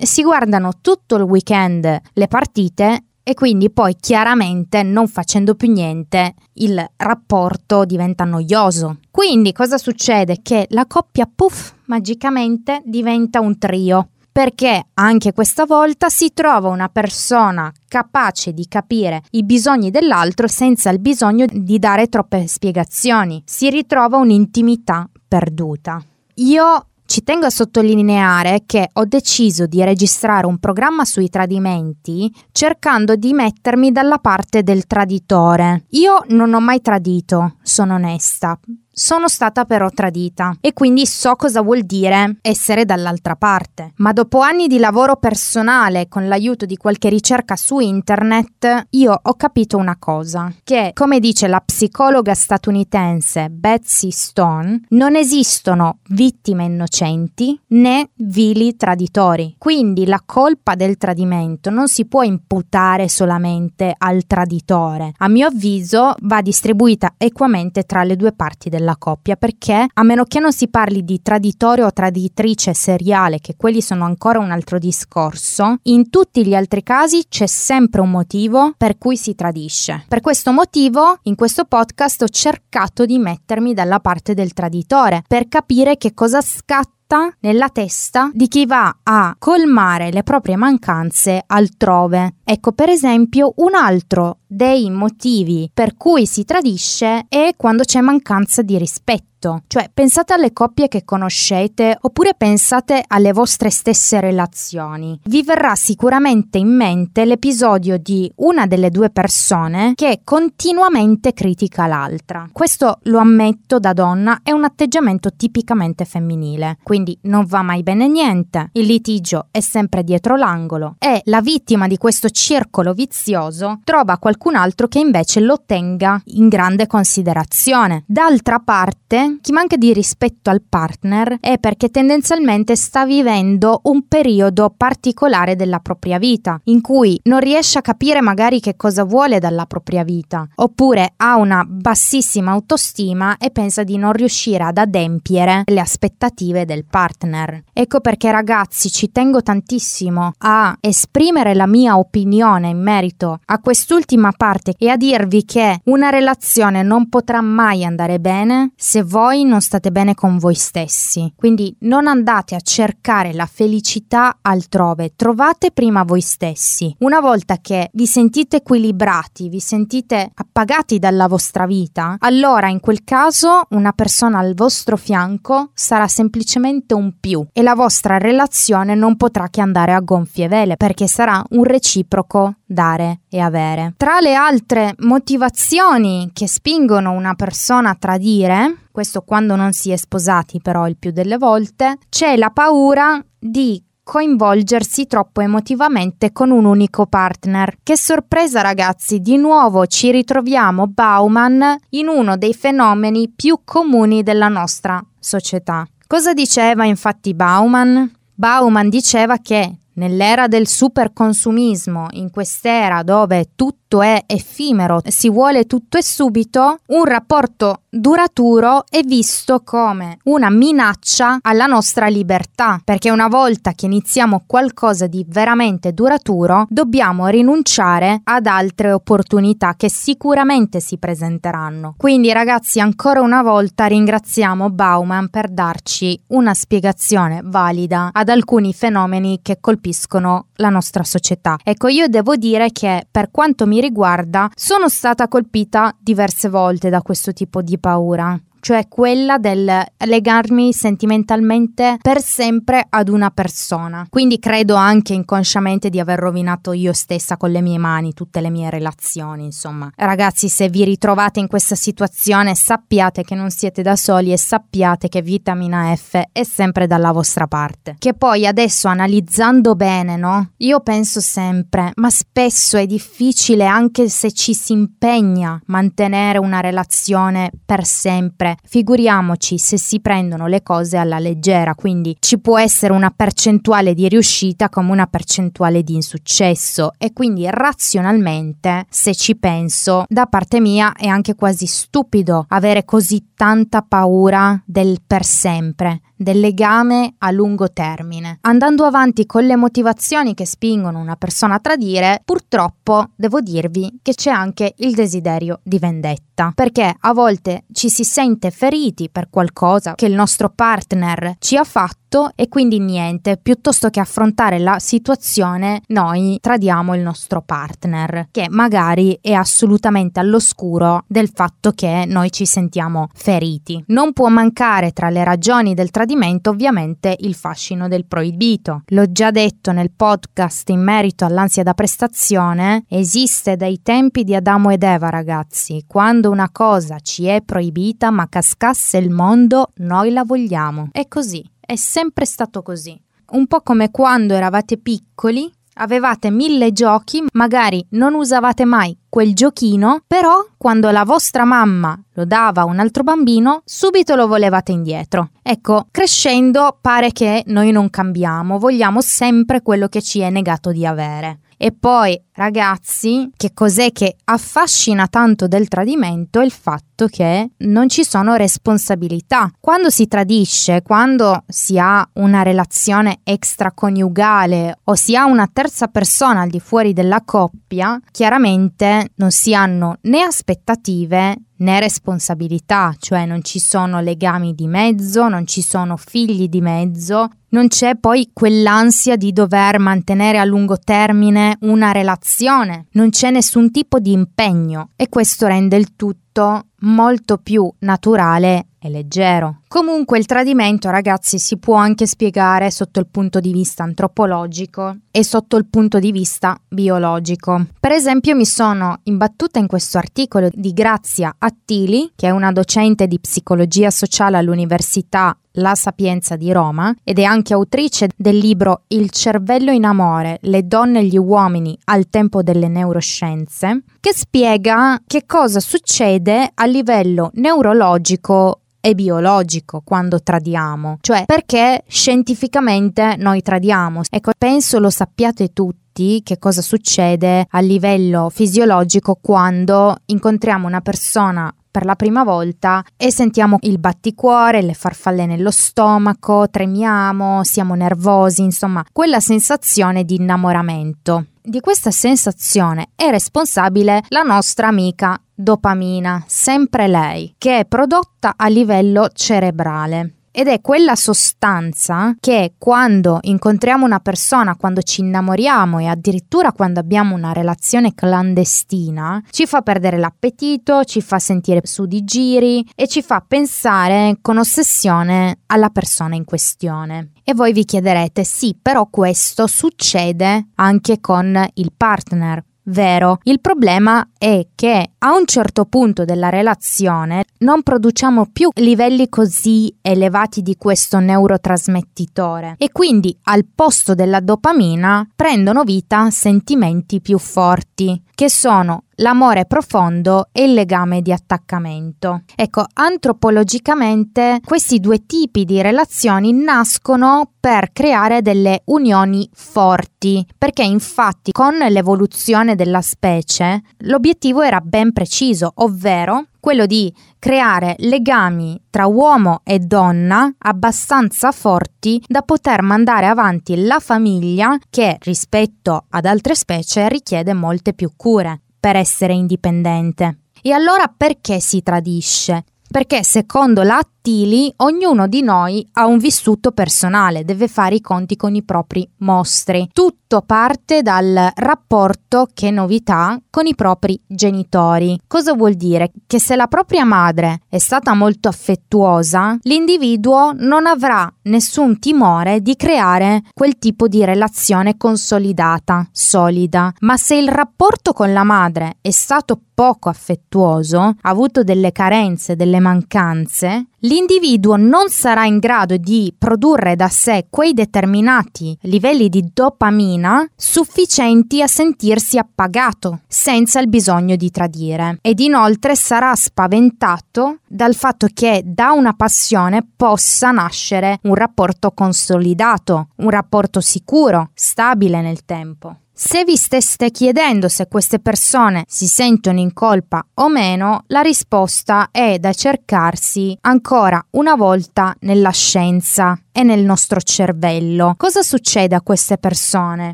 si 0.00 0.22
guardano 0.22 0.72
tutto 0.80 1.16
il 1.16 1.22
weekend 1.22 2.00
le 2.12 2.28
partite 2.28 3.04
e 3.26 3.32
quindi 3.32 3.70
poi 3.70 3.96
chiaramente 3.98 4.82
non 4.82 5.08
facendo 5.08 5.54
più 5.54 5.72
niente 5.72 6.34
il 6.54 6.86
rapporto 6.96 7.86
diventa 7.86 8.24
noioso. 8.24 8.98
Quindi 9.10 9.52
cosa 9.52 9.78
succede? 9.78 10.40
Che 10.42 10.66
la 10.70 10.86
coppia 10.86 11.28
puff 11.32 11.72
magicamente 11.86 12.82
diventa 12.84 13.40
un 13.40 13.56
trio 13.56 14.08
perché 14.34 14.86
anche 14.94 15.32
questa 15.32 15.64
volta 15.64 16.08
si 16.08 16.32
trova 16.34 16.68
una 16.68 16.88
persona 16.88 17.72
capace 17.86 18.52
di 18.52 18.66
capire 18.66 19.22
i 19.30 19.44
bisogni 19.44 19.92
dell'altro 19.92 20.48
senza 20.48 20.90
il 20.90 20.98
bisogno 20.98 21.46
di 21.48 21.78
dare 21.78 22.08
troppe 22.08 22.48
spiegazioni. 22.48 23.44
Si 23.46 23.70
ritrova 23.70 24.16
un'intimità 24.16 25.08
perduta. 25.28 26.04
Io 26.34 26.86
ci 27.06 27.22
tengo 27.22 27.46
a 27.46 27.50
sottolineare 27.50 28.64
che 28.66 28.88
ho 28.94 29.04
deciso 29.04 29.66
di 29.66 29.84
registrare 29.84 30.46
un 30.46 30.58
programma 30.58 31.04
sui 31.04 31.28
tradimenti 31.28 32.28
cercando 32.50 33.14
di 33.14 33.32
mettermi 33.34 33.92
dalla 33.92 34.18
parte 34.18 34.64
del 34.64 34.88
traditore. 34.88 35.84
Io 35.90 36.24
non 36.30 36.54
ho 36.54 36.60
mai 36.60 36.80
tradito, 36.80 37.54
sono 37.62 37.94
onesta, 37.94 38.58
sono 38.94 39.26
stata 39.28 39.64
però 39.64 39.90
tradita 39.90 40.56
e 40.60 40.72
quindi 40.72 41.04
so 41.04 41.34
cosa 41.34 41.62
vuol 41.62 41.82
dire 41.82 42.38
essere 42.40 42.84
dall'altra 42.84 43.34
parte. 43.34 43.92
Ma 43.96 44.12
dopo 44.12 44.38
anni 44.38 44.68
di 44.68 44.78
lavoro 44.78 45.16
personale 45.16 46.06
con 46.08 46.28
l'aiuto 46.28 46.64
di 46.64 46.76
qualche 46.76 47.08
ricerca 47.08 47.56
su 47.56 47.80
internet, 47.80 48.86
io 48.90 49.18
ho 49.20 49.34
capito 49.34 49.76
una 49.76 49.96
cosa, 49.98 50.52
che 50.62 50.92
come 50.94 51.18
dice 51.18 51.48
la 51.48 51.60
psicologa 51.60 52.34
statunitense 52.34 53.50
Betsy 53.50 54.10
Stone, 54.10 54.82
non 54.90 55.16
esistono 55.16 55.98
vittime 56.10 56.64
innocenti 56.64 57.60
né 57.68 58.10
vili 58.16 58.76
traditori. 58.76 59.56
Quindi 59.58 60.06
la 60.06 60.22
colpa 60.24 60.76
del 60.76 60.96
tradimento 60.96 61.70
non 61.70 61.88
si 61.88 62.06
può 62.06 62.22
imputare 62.22 63.08
solamente 63.08 63.92
al 63.96 64.24
traditore. 64.26 65.12
A 65.18 65.28
mio 65.28 65.48
avviso 65.48 66.14
va 66.20 66.40
distribuita 66.40 67.14
equamente 67.16 67.82
tra 67.82 68.04
le 68.04 68.16
due 68.16 68.32
parti 68.32 68.68
della 68.68 68.83
della 68.84 68.96
coppia 68.96 69.36
perché 69.36 69.86
a 69.92 70.02
meno 70.02 70.24
che 70.24 70.38
non 70.38 70.52
si 70.52 70.68
parli 70.68 71.02
di 71.02 71.22
traditore 71.22 71.82
o 71.82 71.92
traditrice 71.92 72.74
seriale, 72.74 73.40
che 73.40 73.54
quelli 73.56 73.80
sono 73.80 74.04
ancora 74.04 74.38
un 74.38 74.50
altro 74.50 74.78
discorso, 74.78 75.78
in 75.84 76.10
tutti 76.10 76.46
gli 76.46 76.54
altri 76.54 76.82
casi 76.82 77.24
c'è 77.28 77.46
sempre 77.46 78.02
un 78.02 78.10
motivo 78.10 78.74
per 78.76 78.98
cui 78.98 79.16
si 79.16 79.34
tradisce. 79.34 80.04
Per 80.06 80.20
questo 80.20 80.52
motivo 80.52 81.18
in 81.22 81.34
questo 81.34 81.64
podcast 81.64 82.22
ho 82.22 82.28
cercato 82.28 83.06
di 83.06 83.18
mettermi 83.18 83.72
dalla 83.72 84.00
parte 84.00 84.34
del 84.34 84.52
traditore 84.52 85.24
per 85.26 85.48
capire 85.48 85.96
che 85.96 86.12
cosa 86.12 86.42
scatta 86.42 86.92
nella 87.40 87.68
testa 87.68 88.30
di 88.32 88.48
chi 88.48 88.66
va 88.66 88.98
a 89.02 89.36
colmare 89.38 90.10
le 90.10 90.22
proprie 90.22 90.56
mancanze 90.56 91.42
altrove. 91.46 92.36
Ecco, 92.42 92.72
per 92.72 92.88
esempio, 92.88 93.52
un 93.56 93.74
altro 93.74 94.38
dei 94.46 94.90
motivi 94.90 95.70
per 95.72 95.96
cui 95.96 96.26
si 96.26 96.44
tradisce 96.44 97.26
è 97.28 97.54
quando 97.56 97.84
c'è 97.84 98.00
mancanza 98.00 98.62
di 98.62 98.78
rispetto 98.78 99.33
subito. 99.44 99.62
Cioè, 99.66 99.90
pensate 99.92 100.32
alle 100.32 100.52
coppie 100.52 100.88
che 100.88 101.04
conoscete 101.04 101.98
oppure 102.00 102.34
pensate 102.36 103.04
alle 103.06 103.32
vostre 103.32 103.68
stesse 103.68 104.20
relazioni. 104.20 105.18
Vi 105.24 105.42
verrà 105.42 105.74
sicuramente 105.74 106.58
in 106.58 106.74
mente 106.74 107.24
l'episodio 107.24 107.98
di 107.98 108.30
una 108.36 108.66
delle 108.66 108.90
due 108.90 109.10
persone 109.10 109.92
che 109.94 110.20
continuamente 110.24 111.34
critica 111.34 111.86
l'altra. 111.86 112.48
Questo 112.50 112.98
lo 113.02 113.18
ammetto 113.18 113.78
da 113.78 113.92
donna, 113.92 114.40
è 114.42 114.52
un 114.52 114.64
atteggiamento 114.64 115.34
tipicamente 115.34 116.04
femminile, 116.04 116.78
quindi 116.82 117.16
non 117.22 117.44
va 117.44 117.62
mai 117.62 117.82
bene 117.82 118.08
niente, 118.08 118.70
il 118.72 118.86
litigio 118.86 119.48
è 119.50 119.60
sempre 119.60 120.04
dietro 120.04 120.36
l'angolo 120.36 120.96
e 120.98 121.20
la 121.24 121.40
vittima 121.40 121.86
di 121.86 121.98
questo 121.98 122.30
circolo 122.30 122.92
vizioso 122.92 123.80
trova 123.84 124.18
qualcun 124.18 124.54
altro 124.54 124.86
che 124.88 125.00
invece 125.00 125.40
lo 125.40 125.62
tenga 125.64 126.20
in 126.26 126.48
grande 126.48 126.86
considerazione. 126.86 128.04
D'altra 128.06 128.60
parte, 128.60 129.33
chi 129.40 129.52
manca 129.52 129.76
di 129.76 129.92
rispetto 129.92 130.50
al 130.50 130.62
partner 130.62 131.38
è 131.40 131.58
perché 131.58 131.88
tendenzialmente 131.88 132.76
sta 132.76 133.04
vivendo 133.04 133.80
un 133.84 134.06
periodo 134.06 134.72
particolare 134.76 135.56
della 135.56 135.78
propria 135.78 136.18
vita, 136.18 136.60
in 136.64 136.80
cui 136.80 137.20
non 137.24 137.40
riesce 137.40 137.78
a 137.78 137.82
capire 137.82 138.20
magari 138.20 138.60
che 138.60 138.76
cosa 138.76 139.04
vuole 139.04 139.38
dalla 139.38 139.66
propria 139.66 140.04
vita, 140.04 140.46
oppure 140.56 141.12
ha 141.16 141.36
una 141.36 141.64
bassissima 141.66 142.52
autostima 142.52 143.36
e 143.38 143.50
pensa 143.50 143.82
di 143.82 143.96
non 143.96 144.12
riuscire 144.12 144.64
ad 144.64 144.78
adempiere 144.78 145.62
le 145.66 145.80
aspettative 145.80 146.64
del 146.64 146.84
partner. 146.84 147.62
Ecco 147.72 148.00
perché 148.00 148.30
ragazzi 148.30 148.90
ci 148.90 149.10
tengo 149.10 149.42
tantissimo 149.42 150.32
a 150.38 150.76
esprimere 150.80 151.54
la 151.54 151.66
mia 151.66 151.98
opinione 151.98 152.68
in 152.68 152.80
merito 152.80 153.40
a 153.46 153.58
quest'ultima 153.60 154.32
parte 154.36 154.74
e 154.78 154.88
a 154.88 154.96
dirvi 154.96 155.44
che 155.44 155.80
una 155.84 156.10
relazione 156.10 156.82
non 156.82 157.08
potrà 157.08 157.40
mai 157.40 157.84
andare 157.84 158.20
bene 158.20 158.72
se 158.76 159.02
voi 159.14 159.44
non 159.44 159.60
state 159.60 159.92
bene 159.92 160.16
con 160.16 160.38
voi 160.38 160.56
stessi. 160.56 161.32
Quindi 161.36 161.76
non 161.82 162.08
andate 162.08 162.56
a 162.56 162.60
cercare 162.60 163.32
la 163.32 163.46
felicità 163.46 164.38
altrove, 164.42 165.12
trovate 165.14 165.70
prima 165.70 166.02
voi 166.02 166.20
stessi. 166.20 166.92
Una 166.98 167.20
volta 167.20 167.58
che 167.58 167.90
vi 167.92 168.06
sentite 168.06 168.56
equilibrati, 168.56 169.48
vi 169.48 169.60
sentite 169.60 170.32
appagati 170.34 170.98
dalla 170.98 171.28
vostra 171.28 171.64
vita, 171.64 172.16
allora 172.18 172.68
in 172.68 172.80
quel 172.80 173.04
caso 173.04 173.66
una 173.70 173.92
persona 173.92 174.40
al 174.40 174.54
vostro 174.54 174.96
fianco 174.96 175.70
sarà 175.74 176.08
semplicemente 176.08 176.94
un 176.94 177.14
più 177.20 177.46
e 177.52 177.62
la 177.62 177.76
vostra 177.76 178.18
relazione 178.18 178.96
non 178.96 179.16
potrà 179.16 179.48
che 179.48 179.60
andare 179.60 179.92
a 179.92 180.00
gonfie 180.00 180.48
vele 180.48 180.76
perché 180.76 181.06
sarà 181.06 181.40
un 181.50 181.62
reciproco 181.62 182.56
dare 182.74 183.20
e 183.30 183.40
avere. 183.40 183.94
Tra 183.96 184.20
le 184.20 184.34
altre 184.34 184.94
motivazioni 184.98 186.28
che 186.34 186.46
spingono 186.46 187.12
una 187.12 187.32
persona 187.32 187.90
a 187.90 187.96
tradire, 187.98 188.88
questo 188.92 189.22
quando 189.22 189.56
non 189.56 189.72
si 189.72 189.90
è 189.90 189.96
sposati 189.96 190.60
però 190.60 190.86
il 190.86 190.98
più 190.98 191.10
delle 191.10 191.38
volte, 191.38 191.96
c'è 192.10 192.36
la 192.36 192.50
paura 192.50 193.24
di 193.38 193.82
coinvolgersi 194.04 195.06
troppo 195.06 195.40
emotivamente 195.40 196.30
con 196.30 196.50
un 196.50 196.66
unico 196.66 197.06
partner. 197.06 197.78
Che 197.82 197.96
sorpresa 197.96 198.60
ragazzi, 198.60 199.18
di 199.20 199.36
nuovo 199.36 199.86
ci 199.86 200.12
ritroviamo 200.12 200.86
Bauman 200.86 201.76
in 201.90 202.08
uno 202.08 202.36
dei 202.36 202.54
fenomeni 202.54 203.32
più 203.34 203.60
comuni 203.64 204.22
della 204.22 204.48
nostra 204.48 205.02
società. 205.18 205.86
Cosa 206.06 206.34
diceva 206.34 206.84
infatti 206.84 207.34
Bauman? 207.34 208.12
Bauman 208.34 208.88
diceva 208.88 209.38
che 209.38 209.78
nell'era 209.94 210.48
del 210.48 210.66
superconsumismo, 210.66 212.08
in 212.12 212.30
quest'era 212.30 213.02
dove 213.02 213.50
tutto 213.54 214.02
è 214.02 214.22
effimero, 214.26 215.00
si 215.06 215.30
vuole 215.30 215.66
tutto 215.66 215.98
e 215.98 216.02
subito, 216.02 216.78
un 216.86 217.04
rapporto 217.04 217.82
duraturo 217.94 218.84
è 218.88 219.02
visto 219.02 219.62
come 219.64 220.18
una 220.24 220.50
minaccia 220.50 221.38
alla 221.40 221.66
nostra 221.66 222.08
libertà, 222.08 222.80
perché 222.82 223.10
una 223.10 223.28
volta 223.28 223.72
che 223.72 223.86
iniziamo 223.86 224.42
qualcosa 224.46 225.06
di 225.06 225.24
veramente 225.28 225.92
duraturo, 225.92 226.66
dobbiamo 226.68 227.28
rinunciare 227.28 228.20
ad 228.24 228.46
altre 228.46 228.92
opportunità 228.92 229.74
che 229.76 229.88
sicuramente 229.88 230.80
si 230.80 230.98
presenteranno. 230.98 231.94
Quindi 231.96 232.32
ragazzi, 232.32 232.80
ancora 232.80 233.20
una 233.20 233.42
volta 233.42 233.86
ringraziamo 233.86 234.70
Bauman 234.70 235.28
per 235.28 235.48
darci 235.50 236.20
una 236.28 236.54
spiegazione 236.54 237.40
valida 237.44 238.10
ad 238.12 238.28
alcuni 238.28 238.72
fenomeni 238.72 239.40
che 239.42 239.58
colpiscono 239.60 240.46
la 240.56 240.68
nostra 240.68 241.02
società. 241.04 241.56
Ecco, 241.62 241.88
io 241.88 242.08
devo 242.08 242.36
dire 242.36 242.70
che 242.72 243.06
per 243.10 243.30
quanto 243.30 243.66
mi 243.66 243.80
riguarda, 243.80 244.50
sono 244.54 244.88
stata 244.88 245.28
colpita 245.28 245.94
diverse 245.98 246.48
volte 246.48 246.90
da 246.90 247.02
questo 247.02 247.32
tipo 247.32 247.62
di 247.62 247.78
paura 247.78 248.38
cioè 248.64 248.88
quella 248.88 249.36
del 249.36 249.70
legarmi 250.06 250.72
sentimentalmente 250.72 251.98
per 252.00 252.22
sempre 252.22 252.86
ad 252.88 253.10
una 253.10 253.28
persona. 253.28 254.06
Quindi 254.08 254.38
credo 254.38 254.74
anche 254.74 255.12
inconsciamente 255.12 255.90
di 255.90 256.00
aver 256.00 256.18
rovinato 256.18 256.72
io 256.72 256.94
stessa 256.94 257.36
con 257.36 257.50
le 257.50 257.60
mie 257.60 257.76
mani 257.76 258.14
tutte 258.14 258.40
le 258.40 258.48
mie 258.48 258.70
relazioni, 258.70 259.44
insomma. 259.44 259.92
Ragazzi, 259.94 260.48
se 260.48 260.70
vi 260.70 260.82
ritrovate 260.82 261.40
in 261.40 261.46
questa 261.46 261.74
situazione, 261.74 262.54
sappiate 262.54 263.22
che 263.22 263.34
non 263.34 263.50
siete 263.50 263.82
da 263.82 263.96
soli 263.96 264.32
e 264.32 264.38
sappiate 264.38 265.08
che 265.08 265.20
vitamina 265.20 265.94
F 265.94 266.22
è 266.32 266.42
sempre 266.42 266.86
dalla 266.86 267.12
vostra 267.12 267.46
parte. 267.46 267.96
Che 267.98 268.14
poi 268.14 268.46
adesso 268.46 268.88
analizzando 268.88 269.74
bene, 269.74 270.16
no? 270.16 270.52
Io 270.58 270.80
penso 270.80 271.20
sempre, 271.20 271.92
ma 271.96 272.08
spesso 272.08 272.78
è 272.78 272.86
difficile 272.86 273.66
anche 273.66 274.08
se 274.08 274.32
ci 274.32 274.54
si 274.54 274.72
impegna 274.72 275.60
mantenere 275.66 276.38
una 276.38 276.60
relazione 276.60 277.50
per 277.66 277.84
sempre 277.84 278.52
figuriamoci 278.62 279.58
se 279.58 279.78
si 279.78 280.00
prendono 280.00 280.46
le 280.46 280.62
cose 280.62 280.96
alla 280.96 281.18
leggera, 281.18 281.74
quindi 281.74 282.16
ci 282.20 282.38
può 282.38 282.58
essere 282.58 282.92
una 282.92 283.10
percentuale 283.10 283.94
di 283.94 284.08
riuscita 284.08 284.68
come 284.68 284.90
una 284.90 285.06
percentuale 285.06 285.82
di 285.82 285.94
insuccesso. 285.94 286.92
E 286.98 287.12
quindi 287.12 287.46
razionalmente, 287.48 288.86
se 288.88 289.14
ci 289.14 289.36
penso, 289.36 290.04
da 290.08 290.26
parte 290.26 290.60
mia 290.60 290.92
è 290.92 291.06
anche 291.06 291.34
quasi 291.34 291.66
stupido 291.66 292.46
avere 292.48 292.84
così 292.84 293.30
tanta 293.34 293.82
paura 293.82 294.60
del 294.64 295.00
per 295.06 295.24
sempre 295.24 296.00
del 296.24 296.40
legame 296.40 297.14
a 297.18 297.30
lungo 297.30 297.70
termine. 297.70 298.38
Andando 298.40 298.84
avanti 298.84 299.26
con 299.26 299.44
le 299.44 299.54
motivazioni 299.54 300.34
che 300.34 300.46
spingono 300.46 300.98
una 300.98 301.14
persona 301.14 301.54
a 301.54 301.60
tradire, 301.60 302.20
purtroppo 302.24 303.10
devo 303.14 303.40
dirvi 303.40 304.00
che 304.02 304.14
c'è 304.14 304.30
anche 304.30 304.72
il 304.78 304.94
desiderio 304.94 305.60
di 305.62 305.78
vendetta, 305.78 306.50
perché 306.52 306.92
a 306.98 307.12
volte 307.12 307.64
ci 307.72 307.88
si 307.88 308.02
sente 308.02 308.50
feriti 308.50 309.10
per 309.10 309.28
qualcosa 309.30 309.94
che 309.94 310.06
il 310.06 310.14
nostro 310.14 310.48
partner 310.48 311.36
ci 311.38 311.56
ha 311.56 311.64
fatto 311.64 312.30
e 312.36 312.48
quindi 312.48 312.78
niente, 312.78 313.36
piuttosto 313.36 313.90
che 313.90 313.98
affrontare 313.98 314.60
la 314.60 314.78
situazione 314.78 315.82
noi 315.88 316.38
tradiamo 316.40 316.94
il 316.94 317.02
nostro 317.02 317.42
partner, 317.42 318.28
che 318.30 318.46
magari 318.48 319.18
è 319.20 319.32
assolutamente 319.32 320.20
all'oscuro 320.20 321.04
del 321.08 321.28
fatto 321.34 321.72
che 321.72 322.04
noi 322.06 322.30
ci 322.30 322.46
sentiamo 322.46 323.08
feriti. 323.12 323.82
Non 323.88 324.12
può 324.12 324.28
mancare 324.28 324.92
tra 324.92 325.10
le 325.10 325.24
ragioni 325.24 325.74
del 325.74 325.90
tradimento 325.90 326.13
ovviamente 326.50 327.16
il 327.20 327.34
fascino 327.34 327.88
del 327.88 328.06
proibito. 328.06 328.82
L'ho 328.86 329.10
già 329.10 329.30
detto 329.30 329.72
nel 329.72 329.90
podcast 329.90 330.68
in 330.70 330.82
merito 330.82 331.24
all'ansia 331.24 331.62
da 331.62 331.74
prestazione, 331.74 332.84
esiste 332.88 333.56
dai 333.56 333.80
tempi 333.82 334.24
di 334.24 334.34
Adamo 334.34 334.70
ed 334.70 334.82
Eva 334.82 335.10
ragazzi, 335.10 335.84
quando 335.86 336.30
una 336.30 336.50
cosa 336.50 336.98
ci 337.00 337.26
è 337.26 337.42
proibita 337.42 338.10
ma 338.10 338.28
cascasse 338.28 338.98
il 338.98 339.10
mondo, 339.10 339.72
noi 339.76 340.10
la 340.10 340.24
vogliamo. 340.24 340.88
È 340.92 341.08
così. 341.08 341.44
È 341.66 341.76
sempre 341.76 342.26
stato 342.26 342.62
così. 342.62 343.00
Un 343.30 343.46
po' 343.46 343.62
come 343.62 343.90
quando 343.90 344.34
eravate 344.34 344.76
piccoli, 344.76 345.50
avevate 345.74 346.30
mille 346.30 346.72
giochi, 346.72 347.22
magari 347.32 347.84
non 347.90 348.14
usavate 348.14 348.64
mai 348.64 348.96
quel 349.08 349.32
giochino, 349.32 350.00
però 350.06 350.44
quando 350.56 350.90
la 350.90 351.04
vostra 351.04 351.44
mamma 351.44 351.96
lo 352.14 352.24
dava 352.24 352.62
a 352.62 352.64
un 352.64 352.80
altro 352.80 353.02
bambino, 353.04 353.62
subito 353.64 354.16
lo 354.16 354.26
volevate 354.26 354.72
indietro. 354.72 355.30
Ecco, 355.42 355.86
crescendo 355.90 356.78
pare 356.80 357.12
che 357.12 357.44
noi 357.46 357.70
non 357.70 357.90
cambiamo, 357.90 358.58
vogliamo 358.58 359.00
sempre 359.00 359.62
quello 359.62 359.86
che 359.88 360.02
ci 360.02 360.20
è 360.20 360.30
negato 360.30 360.72
di 360.72 360.84
avere. 360.84 361.40
E 361.64 361.72
poi, 361.72 362.22
ragazzi, 362.34 363.30
che 363.34 363.54
cos'è 363.54 363.90
che 363.90 364.16
affascina 364.24 365.06
tanto 365.06 365.48
del 365.48 365.66
tradimento? 365.66 366.40
È 366.40 366.44
il 366.44 366.50
fatto 366.50 367.06
che 367.06 367.52
non 367.56 367.88
ci 367.88 368.04
sono 368.04 368.34
responsabilità. 368.34 369.50
Quando 369.60 369.88
si 369.88 370.06
tradisce, 370.06 370.82
quando 370.82 371.42
si 371.46 371.78
ha 371.78 372.06
una 372.16 372.42
relazione 372.42 373.20
extraconiugale 373.24 374.80
o 374.84 374.94
si 374.94 375.16
ha 375.16 375.24
una 375.24 375.48
terza 375.50 375.86
persona 375.86 376.42
al 376.42 376.50
di 376.50 376.60
fuori 376.60 376.92
della 376.92 377.22
coppia, 377.24 377.98
chiaramente 378.10 379.12
non 379.14 379.30
si 379.30 379.54
hanno 379.54 379.96
né 380.02 380.20
aspettative 380.20 381.44
né 381.56 381.80
responsabilità, 381.80 382.94
cioè 382.98 383.24
non 383.24 383.42
ci 383.42 383.58
sono 383.58 384.00
legami 384.00 384.54
di 384.54 384.66
mezzo, 384.66 385.28
non 385.28 385.46
ci 385.46 385.62
sono 385.62 385.96
figli 385.96 386.48
di 386.48 386.60
mezzo, 386.60 387.28
non 387.54 387.68
c'è 387.68 387.94
poi 387.94 388.30
quell'ansia 388.32 389.14
di 389.14 389.32
dover 389.32 389.78
mantenere 389.78 390.38
a 390.38 390.44
lungo 390.44 390.76
termine 390.76 391.56
una 391.60 391.92
relazione, 391.92 392.86
non 392.94 393.10
c'è 393.10 393.30
nessun 393.30 393.70
tipo 393.70 394.00
di 394.00 394.10
impegno 394.10 394.88
e 394.96 395.08
questo 395.08 395.46
rende 395.46 395.76
il 395.76 395.94
tutto 395.94 396.66
molto 396.80 397.38
più 397.38 397.72
naturale 397.78 398.66
è 398.84 398.90
leggero. 398.90 399.60
Comunque 399.68 400.18
il 400.18 400.26
tradimento, 400.26 400.90
ragazzi, 400.90 401.38
si 401.38 401.56
può 401.58 401.76
anche 401.76 402.06
spiegare 402.06 402.70
sotto 402.70 402.98
il 402.98 403.06
punto 403.06 403.40
di 403.40 403.52
vista 403.52 403.82
antropologico 403.82 404.96
e 405.10 405.24
sotto 405.24 405.56
il 405.56 405.66
punto 405.66 405.98
di 405.98 406.12
vista 406.12 406.60
biologico. 406.68 407.66
Per 407.80 407.92
esempio, 407.92 408.34
mi 408.34 408.44
sono 408.44 408.98
imbattuta 409.04 409.58
in 409.58 409.68
questo 409.68 409.96
articolo 409.96 410.50
di 410.52 410.72
Grazia 410.72 411.34
Attili, 411.38 412.12
che 412.14 412.26
è 412.26 412.30
una 412.30 412.52
docente 412.52 413.06
di 413.06 413.18
psicologia 413.18 413.90
sociale 413.90 414.36
all'Università 414.36 415.34
la 415.54 415.74
Sapienza 415.74 416.36
di 416.36 416.52
Roma 416.52 416.94
ed 417.04 417.18
è 417.18 417.24
anche 417.24 417.54
autrice 417.54 418.08
del 418.16 418.36
libro 418.36 418.82
Il 418.88 419.10
cervello 419.10 419.70
in 419.70 419.84
amore, 419.84 420.38
le 420.42 420.66
donne 420.66 421.00
e 421.00 421.04
gli 421.04 421.18
uomini 421.18 421.78
al 421.84 422.08
tempo 422.08 422.42
delle 422.42 422.68
neuroscienze, 422.68 423.82
che 424.00 424.12
spiega 424.14 425.00
che 425.06 425.24
cosa 425.26 425.60
succede 425.60 426.50
a 426.54 426.64
livello 426.66 427.30
neurologico 427.34 428.60
e 428.80 428.94
biologico 428.94 429.80
quando 429.82 430.22
tradiamo, 430.22 430.98
cioè 431.00 431.24
perché 431.24 431.84
scientificamente 431.86 433.14
noi 433.16 433.40
tradiamo. 433.40 434.02
Ecco, 434.10 434.32
penso 434.36 434.78
lo 434.78 434.90
sappiate 434.90 435.54
tutti 435.54 436.20
che 436.22 436.38
cosa 436.38 436.60
succede 436.60 437.46
a 437.48 437.60
livello 437.60 438.28
fisiologico 438.28 439.18
quando 439.22 439.96
incontriamo 440.04 440.66
una 440.66 440.82
persona 440.82 441.54
per 441.74 441.86
la 441.86 441.96
prima 441.96 442.22
volta 442.22 442.84
e 442.96 443.10
sentiamo 443.10 443.58
il 443.62 443.80
batticuore, 443.80 444.62
le 444.62 444.74
farfalle 444.74 445.26
nello 445.26 445.50
stomaco, 445.50 446.48
tremiamo, 446.48 447.42
siamo 447.42 447.74
nervosi, 447.74 448.42
insomma, 448.42 448.84
quella 448.92 449.18
sensazione 449.18 450.04
di 450.04 450.14
innamoramento. 450.14 451.26
Di 451.42 451.58
questa 451.58 451.90
sensazione 451.90 452.90
è 452.94 453.10
responsabile 453.10 454.04
la 454.10 454.22
nostra 454.22 454.68
amica 454.68 455.20
dopamina, 455.34 456.22
sempre 456.28 456.86
lei, 456.86 457.34
che 457.38 457.58
è 457.58 457.64
prodotta 457.64 458.34
a 458.36 458.46
livello 458.46 459.08
cerebrale 459.12 460.12
ed 460.36 460.48
è 460.48 460.60
quella 460.60 460.96
sostanza 460.96 462.16
che 462.18 462.54
quando 462.58 463.18
incontriamo 463.20 463.84
una 463.84 464.00
persona, 464.00 464.56
quando 464.56 464.82
ci 464.82 465.00
innamoriamo 465.00 465.78
e 465.78 465.86
addirittura 465.86 466.50
quando 466.50 466.80
abbiamo 466.80 467.14
una 467.14 467.32
relazione 467.32 467.94
clandestina, 467.94 469.22
ci 469.30 469.46
fa 469.46 469.62
perdere 469.62 469.96
l'appetito, 469.96 470.82
ci 470.82 471.00
fa 471.02 471.20
sentire 471.20 471.60
su 471.62 471.86
di 471.86 472.02
giri 472.02 472.68
e 472.74 472.88
ci 472.88 473.00
fa 473.00 473.24
pensare 473.24 474.18
con 474.20 474.36
ossessione 474.38 475.38
alla 475.46 475.68
persona 475.68 476.16
in 476.16 476.24
questione. 476.24 477.12
E 477.22 477.32
voi 477.32 477.52
vi 477.52 477.64
chiederete, 477.64 478.24
sì, 478.24 478.58
però 478.60 478.88
questo 478.90 479.46
succede 479.46 480.48
anche 480.56 480.98
con 481.00 481.46
il 481.54 481.72
partner 481.76 482.44
Vero, 482.66 483.18
il 483.24 483.40
problema 483.40 484.08
è 484.16 484.46
che 484.54 484.92
a 484.96 485.14
un 485.14 485.26
certo 485.26 485.66
punto 485.66 486.06
della 486.06 486.30
relazione 486.30 487.24
non 487.40 487.62
produciamo 487.62 488.28
più 488.32 488.48
livelli 488.54 489.10
così 489.10 489.74
elevati 489.82 490.40
di 490.40 490.56
questo 490.56 490.98
neurotrasmettitore 490.98 492.54
e 492.56 492.72
quindi 492.72 493.14
al 493.24 493.44
posto 493.54 493.94
della 493.94 494.20
dopamina 494.20 495.06
prendono 495.14 495.62
vita 495.62 496.08
sentimenti 496.08 497.02
più 497.02 497.18
forti, 497.18 498.00
che 498.14 498.30
sono 498.30 498.84
l'amore 498.96 499.44
profondo 499.46 500.28
e 500.32 500.44
il 500.44 500.52
legame 500.52 501.02
di 501.02 501.12
attaccamento. 501.12 502.22
Ecco, 502.34 502.64
antropologicamente 502.74 504.40
questi 504.44 504.78
due 504.78 505.04
tipi 505.04 505.44
di 505.44 505.60
relazioni 505.60 506.32
nascono 506.32 507.30
per 507.40 507.72
creare 507.72 508.22
delle 508.22 508.62
unioni 508.66 509.28
forti, 509.32 510.24
perché 510.38 510.62
infatti 510.62 511.32
con 511.32 511.54
l'evoluzione 511.56 512.54
della 512.54 512.80
specie 512.80 513.62
l'obiettivo 513.78 514.42
era 514.42 514.60
ben 514.60 514.92
preciso, 514.92 515.52
ovvero 515.56 516.26
quello 516.40 516.66
di 516.66 516.92
creare 517.24 517.74
legami 517.78 518.60
tra 518.68 518.84
uomo 518.84 519.40
e 519.44 519.58
donna 519.58 520.30
abbastanza 520.36 521.32
forti 521.32 522.04
da 522.06 522.20
poter 522.20 522.60
mandare 522.60 523.06
avanti 523.06 523.64
la 523.64 523.80
famiglia 523.80 524.58
che 524.68 524.98
rispetto 525.00 525.86
ad 525.88 526.04
altre 526.04 526.34
specie 526.34 526.86
richiede 526.86 527.32
molte 527.32 527.72
più 527.72 527.92
cure 527.96 528.42
per 528.60 528.76
essere 528.76 529.14
indipendente. 529.14 530.18
E 530.42 530.52
allora 530.52 530.92
perché 530.94 531.40
si 531.40 531.62
tradisce? 531.62 532.44
Perché 532.70 533.02
secondo 533.02 533.62
Lattili 534.06 534.52
ognuno 534.56 535.08
di 535.08 535.22
noi 535.22 535.66
ha 535.72 535.86
un 535.86 535.96
vissuto 535.96 536.52
personale, 536.52 537.24
deve 537.24 537.48
fare 537.48 537.76
i 537.76 537.80
conti 537.80 538.16
con 538.16 538.34
i 538.34 538.42
propri 538.42 538.86
mostri. 538.98 539.70
Tutto 539.72 540.20
parte 540.20 540.82
dal 540.82 541.30
rapporto, 541.34 542.28
che 542.34 542.50
novità, 542.50 543.18
con 543.30 543.46
i 543.46 543.54
propri 543.54 543.98
genitori. 544.06 545.00
Cosa 545.06 545.32
vuol 545.32 545.54
dire? 545.54 545.90
Che 546.06 546.20
se 546.20 546.36
la 546.36 546.48
propria 546.48 546.84
madre 546.84 547.40
è 547.48 547.56
stata 547.56 547.94
molto 547.94 548.28
affettuosa, 548.28 549.38
l'individuo 549.40 550.32
non 550.36 550.66
avrà 550.66 551.10
nessun 551.22 551.78
timore 551.78 552.42
di 552.42 552.56
creare 552.56 553.22
quel 553.32 553.56
tipo 553.56 553.88
di 553.88 554.04
relazione 554.04 554.76
consolidata, 554.76 555.88
solida. 555.90 556.74
Ma 556.80 556.98
se 556.98 557.14
il 557.14 557.28
rapporto 557.28 557.94
con 557.94 558.12
la 558.12 558.22
madre 558.22 558.76
è 558.82 558.90
stato 558.90 559.40
poco 559.54 559.88
affettuoso, 559.88 560.78
ha 560.78 561.08
avuto 561.08 561.42
delle 561.42 561.72
carenze, 561.72 562.36
delle 562.36 562.58
mancanze, 562.58 563.68
l'individuo 563.84 564.56
non 564.56 564.88
sarà 564.88 565.24
in 565.24 565.38
grado 565.38 565.76
di 565.76 566.12
produrre 566.16 566.76
da 566.76 566.88
sé 566.88 567.26
quei 567.30 567.52
determinati 567.52 568.56
livelli 568.62 569.08
di 569.08 569.30
dopamina 569.32 570.26
sufficienti 570.34 571.42
a 571.42 571.46
sentirsi 571.46 572.18
appagato, 572.18 573.00
senza 573.06 573.60
il 573.60 573.68
bisogno 573.68 574.16
di 574.16 574.30
tradire. 574.30 574.98
Ed 575.00 575.20
inoltre 575.20 575.76
sarà 575.76 576.14
spaventato 576.14 577.38
dal 577.46 577.74
fatto 577.74 578.08
che 578.12 578.42
da 578.44 578.72
una 578.72 578.92
passione 578.94 579.66
possa 579.76 580.30
nascere 580.30 580.98
un 581.02 581.14
rapporto 581.14 581.70
consolidato, 581.72 582.88
un 582.96 583.10
rapporto 583.10 583.60
sicuro, 583.60 584.30
stabile 584.34 585.00
nel 585.00 585.24
tempo. 585.24 585.76
Se 585.96 586.24
vi 586.24 586.34
steste 586.34 586.90
chiedendo 586.90 587.48
se 587.48 587.68
queste 587.68 588.00
persone 588.00 588.64
si 588.66 588.88
sentono 588.88 589.38
in 589.38 589.52
colpa 589.52 590.04
o 590.14 590.28
meno, 590.28 590.82
la 590.88 591.02
risposta 591.02 591.90
è 591.92 592.18
da 592.18 592.32
cercarsi 592.32 593.38
ancora 593.42 594.04
una 594.10 594.34
volta 594.34 594.92
nella 595.02 595.30
scienza 595.30 596.18
e 596.36 596.42
nel 596.42 596.64
nostro 596.64 597.00
cervello. 597.00 597.94
Cosa 597.96 598.22
succede 598.22 598.74
a 598.74 598.80
queste 598.80 599.18
persone? 599.18 599.92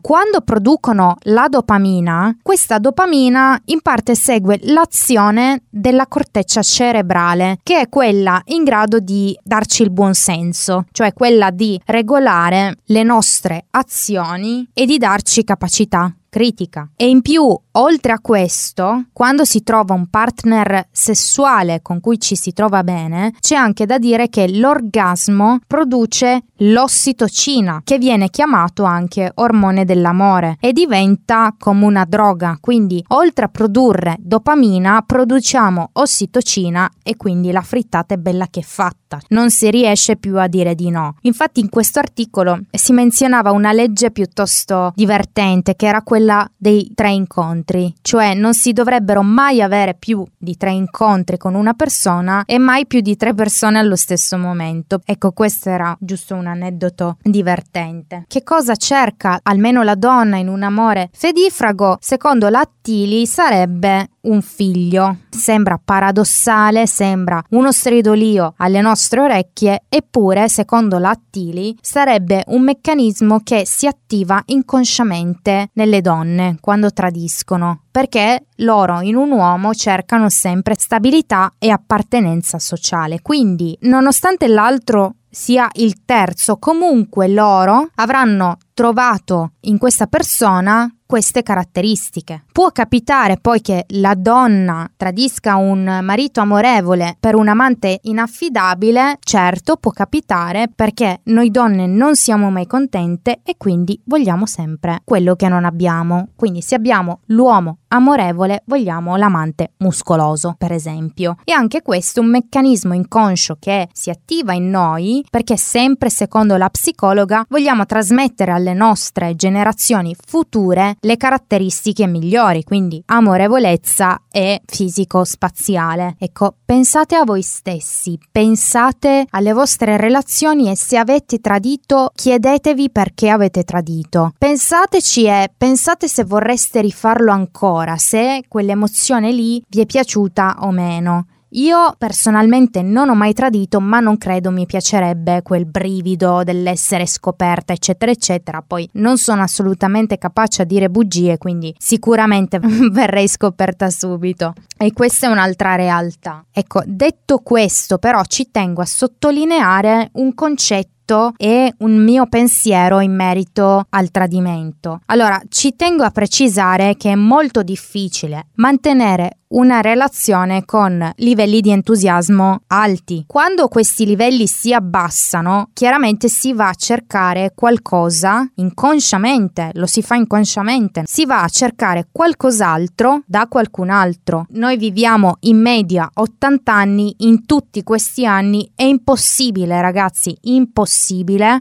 Quando 0.00 0.40
producono 0.40 1.16
la 1.24 1.48
dopamina, 1.48 2.34
questa 2.42 2.78
dopamina 2.78 3.60
in 3.66 3.82
parte 3.82 4.14
segue 4.14 4.58
l'azione 4.62 5.64
della 5.68 6.06
corteccia 6.06 6.62
cerebrale, 6.62 7.58
che 7.62 7.80
è 7.80 7.88
quella 7.90 8.40
in 8.46 8.64
grado 8.64 9.00
di 9.00 9.38
darci 9.42 9.82
il 9.82 9.90
buon 9.90 10.14
senso, 10.14 10.86
cioè 10.92 11.12
quella 11.12 11.50
di 11.50 11.78
regolare 11.84 12.76
le 12.86 13.02
nostre 13.02 13.66
azioni 13.72 14.66
e 14.72 14.86
di 14.86 14.96
darci 14.96 15.44
capacità 15.44 16.10
critica. 16.30 16.88
E 16.96 17.08
in 17.08 17.20
più, 17.20 17.44
oltre 17.72 18.12
a 18.12 18.20
questo, 18.20 19.04
quando 19.12 19.44
si 19.44 19.62
trova 19.62 19.92
un 19.92 20.06
partner 20.08 20.88
sessuale 20.90 21.82
con 21.82 22.00
cui 22.00 22.18
ci 22.18 22.36
si 22.36 22.52
trova 22.54 22.82
bene, 22.82 23.34
c'è 23.40 23.56
anche 23.56 23.84
da 23.84 23.98
dire 23.98 24.30
che 24.30 24.48
l'orgasmo 24.48 25.58
produce 25.66 26.44
l'ossitocina, 26.58 27.82
che 27.84 27.98
viene 27.98 28.30
chiamato 28.30 28.84
anche 28.84 29.30
ormone 29.34 29.84
dell'amore 29.84 30.56
e 30.60 30.72
diventa 30.72 31.54
come 31.58 31.84
una 31.84 32.04
droga. 32.04 32.56
Quindi, 32.60 33.04
oltre 33.08 33.46
a 33.46 33.48
produrre 33.48 34.16
dopamina, 34.18 35.02
produciamo 35.04 35.90
ossitocina 35.92 36.88
e 37.02 37.16
quindi 37.16 37.50
la 37.50 37.62
frittata 37.62 38.14
è 38.14 38.18
bella 38.18 38.46
che 38.48 38.60
è 38.60 38.62
fatta. 39.10 39.20
Non 39.28 39.50
si 39.50 39.70
riesce 39.70 40.16
più 40.16 40.38
a 40.38 40.46
dire 40.46 40.74
di 40.74 40.90
no. 40.90 41.16
Infatti, 41.22 41.60
in 41.60 41.68
questo 41.68 41.98
articolo 41.98 42.60
si 42.70 42.92
menzionava 42.92 43.50
una 43.50 43.72
legge 43.72 44.12
piuttosto 44.12 44.92
divertente 44.94 45.74
che 45.74 45.86
era 45.86 46.02
quella 46.02 46.48
dei 46.56 46.92
tre 46.94 47.10
incontri, 47.10 47.92
cioè 48.00 48.34
non 48.34 48.54
si 48.54 48.72
dovrebbero 48.72 49.22
mai 49.22 49.60
avere 49.60 49.94
più 49.94 50.24
di 50.38 50.56
tre 50.56 50.70
incontri 50.70 51.36
con 51.36 51.54
una 51.54 51.74
persona 51.74 52.44
e 52.46 52.58
mai 52.58 52.86
più 52.86 53.00
di 53.00 53.16
tre 53.16 53.34
persone 53.34 53.78
allo 53.78 53.96
stesso 53.96 54.38
momento. 54.38 55.00
Ecco, 55.04 55.32
questo 55.32 55.70
era 55.70 55.96
giusto 55.98 56.34
un 56.34 56.46
aneddoto 56.46 57.16
divertente. 57.22 58.24
Che 58.28 58.42
cosa 58.42 58.76
cerca 58.76 59.40
almeno 59.42 59.82
la 59.82 59.94
donna 59.94 60.36
in 60.36 60.48
un 60.48 60.62
amore 60.62 61.10
fedifrago? 61.12 61.98
Secondo 62.00 62.48
Lattili 62.48 63.26
sarebbe 63.26 64.08
un 64.22 64.42
figlio. 64.42 65.18
Sembra 65.30 65.80
paradossale, 65.82 66.86
sembra 66.86 67.42
uno 67.50 67.72
stridolio 67.72 68.54
alle 68.56 68.80
nostre 68.80 69.20
orecchie, 69.20 69.84
eppure, 69.88 70.48
secondo 70.48 70.98
Lattili, 70.98 71.76
sarebbe 71.80 72.44
un 72.48 72.62
meccanismo 72.62 73.40
che 73.42 73.64
si 73.66 73.86
attiva 73.86 74.42
inconsciamente 74.46 75.70
nelle 75.74 76.00
donne 76.00 76.56
quando 76.60 76.90
tradiscono, 76.92 77.82
perché 77.90 78.46
loro 78.56 79.00
in 79.00 79.16
un 79.16 79.30
uomo 79.30 79.72
cercano 79.72 80.28
sempre 80.28 80.74
stabilità 80.78 81.52
e 81.58 81.70
appartenenza 81.70 82.58
sociale. 82.58 83.20
Quindi, 83.22 83.76
nonostante 83.82 84.46
l'altro 84.48 85.14
sia 85.30 85.68
il 85.74 86.04
terzo, 86.04 86.56
comunque 86.58 87.28
loro 87.28 87.88
avranno 87.94 88.58
trovato 88.74 89.52
in 89.60 89.78
questa 89.78 90.06
persona 90.06 90.92
queste 91.10 91.42
caratteristiche. 91.42 92.44
Può 92.52 92.70
capitare 92.70 93.36
poi 93.36 93.60
che 93.60 93.84
la 93.94 94.14
donna 94.14 94.88
tradisca 94.96 95.56
un 95.56 95.98
marito 96.04 96.40
amorevole 96.40 97.16
per 97.18 97.34
un 97.34 97.48
amante 97.48 97.98
inaffidabile, 98.02 99.16
certo 99.18 99.74
può 99.74 99.90
capitare 99.90 100.70
perché 100.72 101.18
noi 101.24 101.50
donne 101.50 101.88
non 101.88 102.14
siamo 102.14 102.48
mai 102.52 102.68
contente 102.68 103.40
e 103.42 103.56
quindi 103.56 104.00
vogliamo 104.04 104.46
sempre 104.46 105.00
quello 105.02 105.34
che 105.34 105.48
non 105.48 105.64
abbiamo. 105.64 106.28
Quindi 106.36 106.62
se 106.62 106.76
abbiamo 106.76 107.22
l'uomo 107.26 107.78
amorevole 107.90 108.62
vogliamo 108.66 109.16
l'amante 109.16 109.72
muscoloso, 109.78 110.54
per 110.56 110.70
esempio. 110.70 111.36
E 111.42 111.52
anche 111.52 111.82
questo 111.82 112.20
è 112.20 112.22
un 112.22 112.30
meccanismo 112.30 112.94
inconscio 112.94 113.56
che 113.58 113.88
si 113.92 114.10
attiva 114.10 114.52
in 114.52 114.70
noi 114.70 115.24
perché 115.28 115.56
sempre 115.56 116.08
secondo 116.08 116.56
la 116.56 116.70
psicologa 116.70 117.44
vogliamo 117.48 117.84
trasmettere 117.86 118.52
alle 118.52 118.74
nostre 118.74 119.34
generazioni 119.34 120.14
future 120.24 120.96
le 121.00 121.16
caratteristiche 121.16 122.06
migliori, 122.06 122.64
quindi 122.64 123.02
amorevolezza 123.06 124.22
e 124.30 124.60
fisico 124.64 125.24
spaziale. 125.24 126.16
Ecco, 126.18 126.54
pensate 126.64 127.16
a 127.16 127.24
voi 127.24 127.42
stessi, 127.42 128.18
pensate 128.30 129.26
alle 129.30 129.52
vostre 129.52 129.96
relazioni 129.96 130.70
e 130.70 130.76
se 130.76 130.96
avete 130.96 131.38
tradito 131.38 132.10
chiedetevi 132.14 132.90
perché 132.90 133.28
avete 133.30 133.64
tradito. 133.64 134.32
Pensateci 134.38 135.24
e 135.24 135.50
pensate 135.56 136.08
se 136.08 136.24
vorreste 136.24 136.80
rifarlo 136.80 137.32
ancora, 137.32 137.96
se 137.96 138.44
quell'emozione 138.48 139.32
lì 139.32 139.62
vi 139.68 139.80
è 139.80 139.86
piaciuta 139.86 140.58
o 140.60 140.70
meno. 140.70 141.26
Io 141.54 141.94
personalmente 141.98 142.80
non 142.82 143.08
ho 143.08 143.14
mai 143.14 143.32
tradito, 143.32 143.80
ma 143.80 143.98
non 143.98 144.18
credo 144.18 144.50
mi 144.52 144.66
piacerebbe 144.66 145.42
quel 145.42 145.66
brivido 145.66 146.44
dell'essere 146.44 147.06
scoperta, 147.06 147.72
eccetera, 147.72 148.12
eccetera. 148.12 148.62
Poi 148.64 148.88
non 148.94 149.18
sono 149.18 149.42
assolutamente 149.42 150.16
capace 150.16 150.62
a 150.62 150.64
dire 150.64 150.88
bugie, 150.90 151.38
quindi 151.38 151.74
sicuramente 151.76 152.60
verrei 152.92 153.26
scoperta 153.26 153.90
subito. 153.90 154.54
E 154.76 154.92
questa 154.92 155.26
è 155.26 155.30
un'altra 155.30 155.74
realtà. 155.74 156.44
Ecco, 156.52 156.82
detto 156.86 157.38
questo, 157.38 157.98
però 157.98 158.22
ci 158.24 158.50
tengo 158.52 158.82
a 158.82 158.86
sottolineare 158.86 160.10
un 160.14 160.34
concetto 160.34 160.99
e 161.36 161.74
un 161.78 162.02
mio 162.02 162.26
pensiero 162.26 163.00
in 163.00 163.14
merito 163.14 163.86
al 163.90 164.10
tradimento. 164.10 165.00
Allora, 165.06 165.40
ci 165.48 165.74
tengo 165.74 166.04
a 166.04 166.10
precisare 166.10 166.96
che 166.96 167.10
è 167.10 167.16
molto 167.16 167.62
difficile 167.62 168.46
mantenere 168.54 169.38
una 169.50 169.80
relazione 169.80 170.64
con 170.64 171.10
livelli 171.16 171.60
di 171.60 171.70
entusiasmo 171.70 172.62
alti. 172.68 173.24
Quando 173.26 173.66
questi 173.66 174.06
livelli 174.06 174.46
si 174.46 174.72
abbassano, 174.72 175.70
chiaramente 175.72 176.28
si 176.28 176.52
va 176.52 176.68
a 176.68 176.74
cercare 176.74 177.50
qualcosa 177.52 178.48
inconsciamente, 178.56 179.70
lo 179.72 179.86
si 179.86 180.02
fa 180.02 180.14
inconsciamente, 180.14 181.02
si 181.04 181.26
va 181.26 181.42
a 181.42 181.48
cercare 181.48 182.06
qualcos'altro 182.12 183.22
da 183.26 183.48
qualcun 183.48 183.90
altro. 183.90 184.46
Noi 184.50 184.76
viviamo 184.76 185.38
in 185.40 185.60
media 185.60 186.08
80 186.14 186.72
anni, 186.72 187.14
in 187.18 187.44
tutti 187.44 187.82
questi 187.82 188.24
anni 188.24 188.70
è 188.76 188.84
impossibile, 188.84 189.80
ragazzi, 189.80 190.36
impossibile 190.42 190.99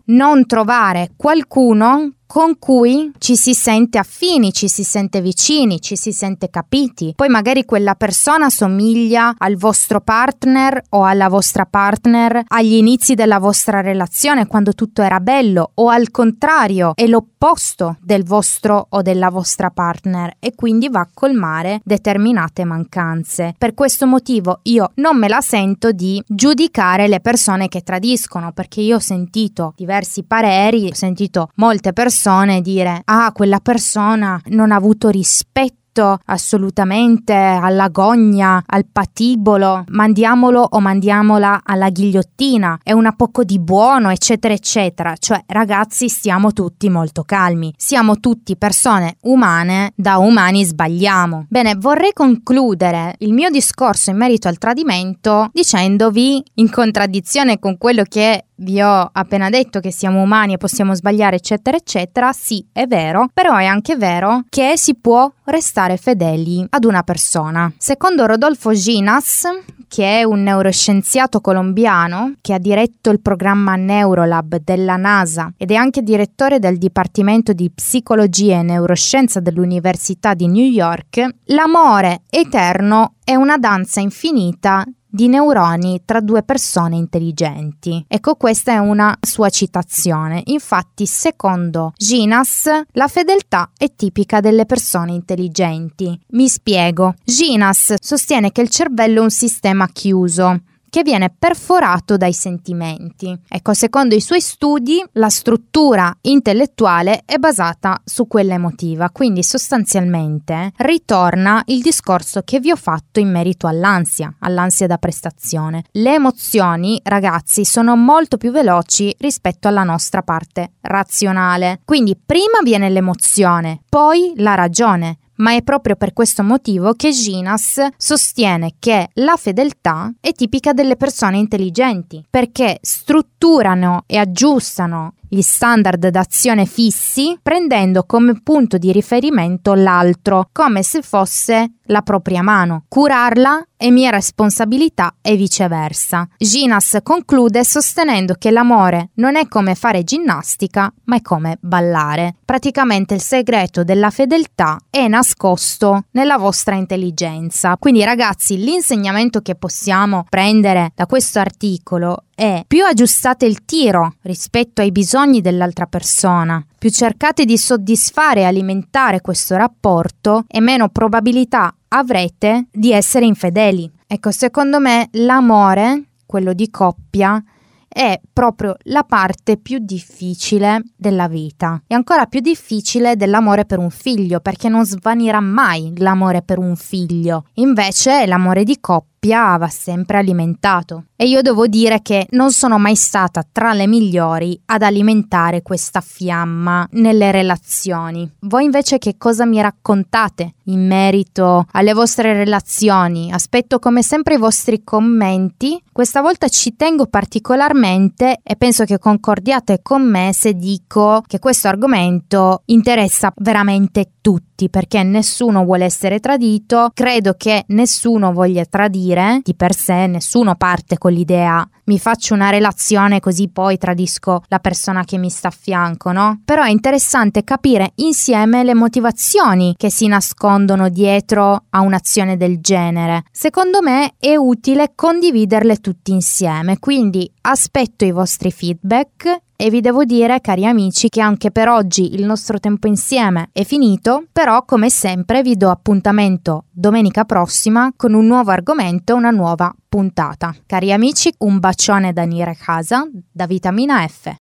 non 0.06 0.45
trovare 0.45 1.12
qualcuno 1.15 2.13
con 2.31 2.59
cui 2.59 3.11
ci 3.17 3.35
si 3.35 3.55
sente 3.55 3.97
affini, 3.97 4.53
ci 4.53 4.67
si 4.67 4.83
sente 4.83 5.19
vicini, 5.19 5.81
ci 5.81 5.95
si 5.95 6.11
sente 6.11 6.51
capiti. 6.51 7.13
Poi 7.15 7.27
magari 7.27 7.65
quella 7.65 7.95
persona 7.95 8.51
somiglia 8.51 9.33
al 9.35 9.55
vostro 9.55 9.99
partner 9.99 10.79
o 10.89 11.05
alla 11.05 11.27
vostra 11.27 11.65
partner 11.65 12.43
agli 12.49 12.73
inizi 12.73 13.15
della 13.15 13.39
vostra 13.39 13.81
relazione 13.81 14.45
quando 14.45 14.75
tutto 14.75 15.01
era 15.01 15.19
bello 15.19 15.71
o 15.73 15.89
al 15.89 16.11
contrario 16.11 16.91
è 16.93 17.07
l'opposto 17.07 17.97
del 17.99 18.23
vostro 18.23 18.85
o 18.89 19.01
della 19.01 19.31
vostra 19.31 19.71
partner 19.71 20.35
e 20.37 20.53
quindi 20.53 20.87
va 20.87 20.99
a 20.99 21.09
colmare 21.11 21.81
determinate 21.83 22.63
mancanze. 22.63 23.55
Per 23.57 23.73
questo 23.73 24.05
motivo 24.05 24.59
io 24.63 24.91
non 24.95 25.17
me 25.17 25.29
la 25.29 25.41
sento 25.41 25.91
di 25.91 26.21
giudicare 26.27 27.07
le 27.07 27.21
persone 27.21 27.69
che 27.69 27.81
tradiscono 27.81 28.51
perché 28.51 28.81
io 28.81 28.97
ho 28.97 28.99
sentito 28.99 29.73
diversi 29.75 30.21
pareri, 30.21 30.89
ho 30.91 30.93
sentito 30.93 31.49
molte 31.55 31.91
persone 31.91 32.17
persone 32.19 32.60
dire 32.62 33.01
ah 33.05 33.32
quella 33.32 33.60
persona 33.62 34.41
non 34.47 34.73
ha 34.73 34.75
avuto 34.75 35.08
rispetto 35.08 36.19
assolutamente 36.25 37.34
alla 37.34 37.89
gogna, 37.89 38.62
al 38.65 38.86
patibolo, 38.86 39.84
mandiamolo 39.88 40.65
o 40.69 40.79
mandiamola 40.79 41.62
alla 41.63 41.89
ghigliottina, 41.89 42.79
è 42.84 42.93
una 42.93 43.12
poco 43.12 43.43
di 43.43 43.60
buono, 43.60 44.10
eccetera, 44.10 44.53
eccetera. 44.53 45.15
Cioè, 45.17 45.43
ragazzi, 45.47 46.08
stiamo 46.08 46.53
tutti 46.53 46.89
molto 46.89 47.23
calmi. 47.23 47.73
Siamo 47.75 48.19
tutti 48.19 48.55
persone 48.55 49.17
umane, 49.23 49.91
da 49.95 50.19
umani 50.19 50.63
sbagliamo. 50.63 51.47
Bene, 51.49 51.75
vorrei 51.75 52.13
concludere 52.13 53.15
il 53.19 53.34
mio 53.34 53.49
discorso 53.49 54.12
in 54.12 54.17
merito 54.17 54.47
al 54.47 54.58
tradimento 54.58 55.49
dicendovi, 55.51 56.41
in 56.55 56.69
contraddizione 56.69 57.60
con 57.60 57.77
quello 57.77 58.03
che 58.03 58.45
vi 58.60 58.82
ho 58.82 59.10
appena 59.12 59.50
detto 59.50 59.80
che 59.80 59.91
siamo 59.91 60.22
umani 60.22 60.54
e 60.54 60.58
possiamo 60.58 60.95
sbagliare, 60.95 61.38
eccetera, 61.38 61.78
eccetera, 61.78 62.32
sì, 62.32 62.65
è 62.72 62.86
vero, 62.86 63.30
però 63.34 63.56
è 63.56 63.65
anche 63.65 63.95
vero 63.95 64.43
che 64.50 64.74
si 64.76 64.95
può 64.95 65.32
restare 65.45 65.98
fedeli 65.98 66.65
ad 66.69 66.86
una 66.86 67.04
persona. 67.04 67.72
Secondo 67.78 68.26
Rodolfo 68.26 68.74
Ginas, 68.74 69.48
che 69.88 70.19
è 70.19 70.24
un 70.24 70.43
neuroscienziato 70.43 71.41
colombiano 71.41 72.36
che 72.41 72.54
ha 72.54 72.60
diretto 72.60 73.10
il 73.10 73.19
programma 73.19 73.76
Neurolab 73.76 74.58
della 74.63 74.95
NASA 74.95 75.52
ed 75.58 75.72
è 75.72 75.76
anche 75.76 76.04
direttore 76.04 76.60
del 76.60 76.78
Dipartimento 76.78 77.54
di 77.54 77.72
Psicologia 77.72 78.60
e 78.60 78.63
Neuroscienza 78.63 79.39
dell'Università 79.39 80.36
di 80.36 80.48
New 80.48 80.65
York, 80.65 81.28
l'amore 81.45 82.22
eterno 82.30 83.15
è 83.24 83.34
una 83.34 83.58
danza 83.58 84.00
infinita 84.00 84.86
di 85.10 85.28
neuroni 85.28 86.02
tra 86.06 86.19
due 86.19 86.43
persone 86.43 86.95
intelligenti. 86.95 88.06
Ecco, 88.08 88.36
questa 88.36 88.74
è 88.74 88.78
una 88.78 89.17
sua 89.19 89.50
citazione. 89.50 90.41
Infatti, 90.45 91.06
secondo 91.06 91.93
Ginas, 91.98 92.69
la 92.91 93.08
fedeltà 93.08 93.72
è 93.76 93.91
tipica 93.95 94.39
delle 94.39 94.65
persone 94.65 95.12
intelligenti. 95.13 96.17
Mi 96.30 96.48
spiego. 96.48 97.15
Ginas 97.24 97.95
sostiene 98.00 98.52
che 98.52 98.62
il 98.62 98.69
cervello 98.69 99.19
è 99.19 99.24
un 99.24 99.32
sistema 99.32 99.88
chiuso 99.88 100.62
che 100.89 101.04
viene 101.04 101.34
perforato 101.38 102.17
dai 102.17 102.34
sentimenti. 102.34 103.38
Ecco, 103.47 103.73
secondo 103.73 104.15
i 104.15 104.21
suoi 104.21 104.41
studi, 104.41 105.04
la 105.13 105.30
struttura 105.30 106.15
intellettuale 106.21 107.23
è 107.25 107.38
basata 107.38 108.02
su 108.04 108.28
quella 108.28 108.56
emotiva, 108.56 109.10
quindi 109.12 109.43
sostanzialmente 109.43 110.71
ritorna 110.78 111.62
il 111.67 111.82
discorso 111.82 112.41
che 112.43 112.60
vi 112.60 112.71
ho 112.71 112.75
fatto 112.75 113.19
in 113.19 113.30
merito 113.30 113.67
all'ansia, 113.67 114.34
all'ansia 114.39 114.88
da 114.88 114.97
prestazione. 114.97 115.84
Le 115.91 116.13
emozioni, 116.13 116.99
ragazzi, 117.04 117.65
sono 117.65 117.95
molto 117.95 118.38
più 118.38 118.52
veloci 118.52 119.15
rispetto 119.19 119.67
alla 119.67 119.84
nostra 119.84 120.21
parte 120.23 120.73
razionale. 120.82 121.82
Quindi 121.86 122.17
prima 122.17 122.60
viene 122.63 122.89
l'emozione, 122.89 123.82
poi 123.88 124.34
la 124.38 124.56
ragione, 124.56 125.17
ma 125.39 125.56
è 125.56 125.62
proprio 125.62 125.95
per 125.95 126.13
questo 126.13 126.43
motivo 126.43 126.93
che 126.93 127.12
Ginas 127.12 127.88
sostiene 127.97 128.75
che 128.80 129.10
la 129.15 129.36
fedeltà 129.38 130.13
è 130.19 130.32
tipica 130.32 130.73
delle 130.73 130.95
persone 130.95 131.38
intelligenti, 131.38 132.25
perché 132.30 132.78
strutturano 132.82 134.04
e 134.06 134.17
aggiustano 134.17 135.13
gli 135.29 135.41
standard 135.41 136.07
d'azione 136.07 136.65
fissi 136.65 137.37
prendendo 137.41 138.03
come 138.03 138.41
punto 138.41 138.77
di 138.77 138.91
riferimento 138.91 139.73
l'altro, 139.73 140.49
come 140.51 140.83
se 140.83 141.01
fosse 141.01 141.73
la 141.89 142.01
propria 142.01 142.41
mano. 142.41 142.85
Curarla 142.87 143.65
è 143.75 143.89
mia 143.89 144.09
responsabilità 144.09 145.15
e 145.21 145.35
viceversa. 145.35 146.27
Ginas 146.37 146.97
conclude 147.03 147.63
sostenendo 147.63 148.35
che 148.37 148.51
l'amore 148.51 149.11
non 149.15 149.35
è 149.35 149.47
come 149.47 149.75
fare 149.75 150.03
ginnastica, 150.03 150.91
ma 151.05 151.15
è 151.15 151.21
come 151.21 151.57
ballare. 151.61 152.35
Praticamente 152.43 153.13
il 153.13 153.21
segreto 153.21 153.83
della 153.83 154.09
fedeltà 154.09 154.77
è 154.89 155.07
nascosto 155.07 156.05
nella 156.11 156.37
vostra 156.37 156.75
intelligenza. 156.75 157.77
Quindi 157.77 158.03
ragazzi, 158.03 158.57
l'insegnamento 158.57 159.41
che 159.41 159.55
possiamo 159.55 160.25
prendere 160.29 160.91
da 160.95 161.05
questo 161.05 161.39
articolo 161.39 162.25
è 162.39 162.63
più 162.65 162.86
aggiustate 162.86 163.45
il 163.45 163.65
tiro 163.65 164.13
rispetto 164.21 164.80
ai 164.80 164.93
bisogni 164.93 165.41
dell'altra 165.41 165.88
persona, 165.88 166.65
più 166.78 166.89
cercate 166.89 167.43
di 167.43 167.58
soddisfare 167.58 168.39
e 168.39 168.43
alimentare 168.45 169.19
questo 169.19 169.58
rapporto 169.58 170.45
e 170.47 170.62
meno 170.62 170.88
probabilità 170.88 171.75
avrete 171.89 172.67
di 172.71 172.93
essere 172.93 173.25
infedeli. 173.25 173.91
Ecco, 174.08 174.32
secondo 174.32 174.80
me 174.80 175.10
l'amore, 175.12 176.12
quello 176.25 176.54
di 176.54 176.69
coppia, 176.69 177.43
è 177.89 178.17
proprio 178.32 178.75
la 178.84 179.04
parte 179.04 179.58
più 179.58 179.80
difficile 179.80 180.82
della 180.95 181.28
vita 181.28 181.82
e 181.88 181.95
ancora 181.95 182.28
più 182.28 182.39
difficile 182.39 183.17
dell'amore 183.17 183.65
per 183.65 183.80
un 183.80 183.89
figlio 183.89 184.39
perché 184.39 184.69
non 184.69 184.86
svanirà 184.86 185.39
mai 185.39 185.91
l'amore 185.97 186.43
per 186.43 186.60
un 186.60 186.75
figlio 186.75 187.45
invece 187.56 188.28
l'amore 188.28 188.63
di 188.63 188.78
coppia 188.80 189.10
coppia 189.19 189.58
va 189.58 189.67
sempre 189.67 190.17
alimentato. 190.17 191.03
E 191.17 191.27
io 191.27 191.41
devo 191.41 191.67
dire 191.67 192.01
che 192.01 192.27
non 192.32 192.51
sono 192.53 192.79
mai 192.79 192.95
stata 192.95 193.45
tra 193.49 193.73
le 193.73 193.88
migliori 193.88 194.58
ad 194.67 194.82
alimentare 194.82 195.62
questa 195.62 195.99
fiamma 195.99 196.88
nelle 196.91 197.32
relazioni. 197.32 198.29
Voi 198.43 198.63
invece 198.63 198.97
che 198.99 199.17
cosa 199.17 199.45
mi 199.45 199.62
raccontate 199.62 200.53
in 200.65 200.88
merito 200.88 201.65
alle 201.73 201.93
vostre 201.93 202.34
relazioni? 202.34 203.34
Aspetto 203.34 203.79
come 203.79 204.01
sempre 204.01 204.36
i 204.36 204.38
vostri 204.38 204.82
commenti. 204.82 205.82
Questa 205.91 206.21
volta 206.21 206.47
ci 206.47 206.77
tengo 206.77 207.08
particolarmente 207.08 208.39
e 208.41 208.55
penso 208.55 208.86
che 208.86 208.97
concordiate 208.97 209.82
con 209.82 210.10
me 210.10 210.32
se 210.34 210.53
dico 210.53 211.21
che 211.27 211.39
questo 211.39 211.67
argomento 211.67 212.62
interessa 212.67 213.34
veramente 213.36 214.12
tutti 214.21 214.69
perché 214.69 215.03
nessuno 215.03 215.65
vuole 215.65 215.84
essere 215.84 216.19
tradito, 216.19 216.91
credo 216.93 217.34
che 217.38 217.65
nessuno 217.67 218.32
voglia 218.32 218.63
tradire 218.63 219.09
di 219.43 219.56
per 219.56 219.74
sé, 219.74 220.08
nessuno 220.08 220.56
parte 220.56 220.98
con 220.98 221.12
l'idea 221.12 221.67
mi 221.89 221.98
faccio 221.98 222.36
una 222.36 222.52
relazione 222.52 223.19
così 223.19 223.50
poi 223.50 223.80
tradisco 223.80 224.43
la 224.48 224.60
persona 224.60 225.04
che 225.04 225.17
mi 225.17 225.30
sta 225.30 225.48
a 225.48 225.52
fianco, 225.52 226.12
no? 226.12 226.41
Però 226.45 226.62
è 226.62 226.69
interessante 226.69 227.43
capire 227.43 227.93
insieme 227.95 228.63
le 228.63 228.76
motivazioni 228.76 229.74
che 229.76 229.89
si 229.89 230.06
nascondono 230.06 230.89
dietro 230.89 231.63
a 231.69 231.80
un'azione 231.80 232.38
del 232.38 232.60
genere. 232.60 233.24
Secondo 233.32 233.82
me 233.82 234.13
è 234.19 234.36
utile 234.36 234.91
condividerle 234.93 235.78
tutti 235.78 236.12
insieme, 236.12 236.78
quindi 236.78 237.30
aspetto 237.41 238.06
i 238.06 238.12
vostri 238.12 238.52
feedback 238.52 239.48
e 239.62 239.69
vi 239.69 239.82
devo 239.82 240.06
dire, 240.06 240.39
cari 240.39 240.65
amici, 240.65 241.10
che 241.10 241.19
anche 241.19 241.52
per 241.52 241.67
oggi 241.67 242.13
il 242.15 242.24
nostro 242.24 242.62
tempo 242.62 242.88
insieme 242.88 243.50
è 243.52 243.65
finito, 243.65 244.24
però 244.32 244.63
come 244.63 244.89
sempre 244.89 245.41
vi 245.41 245.58
do 245.58 245.69
appuntamento 245.69 246.67
domenica 246.72 247.26
prossima 247.26 247.91
con 247.93 248.13
un 248.13 248.26
nuovo 248.26 248.52
argomento, 248.52 249.15
una 249.15 249.32
nuova 249.32 249.76
puntata. 249.89 250.56
Cari 250.65 250.93
amici, 250.93 251.34
un 251.39 251.60
bacione 251.60 252.13
da 252.13 252.24
Nire 252.24 252.56
Casa, 252.58 253.06
da 253.30 253.45
Vitamina 253.48 254.08
F. 254.08 254.34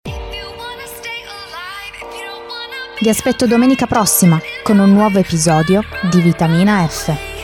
Vi 3.01 3.09
aspetto 3.09 3.47
domenica 3.47 3.87
prossima 3.87 4.39
con 4.63 4.79
un 4.79 4.93
nuovo 4.93 5.19
episodio 5.19 5.81
di 6.11 6.21
Vitamina 6.21 6.87
F. 6.87 7.36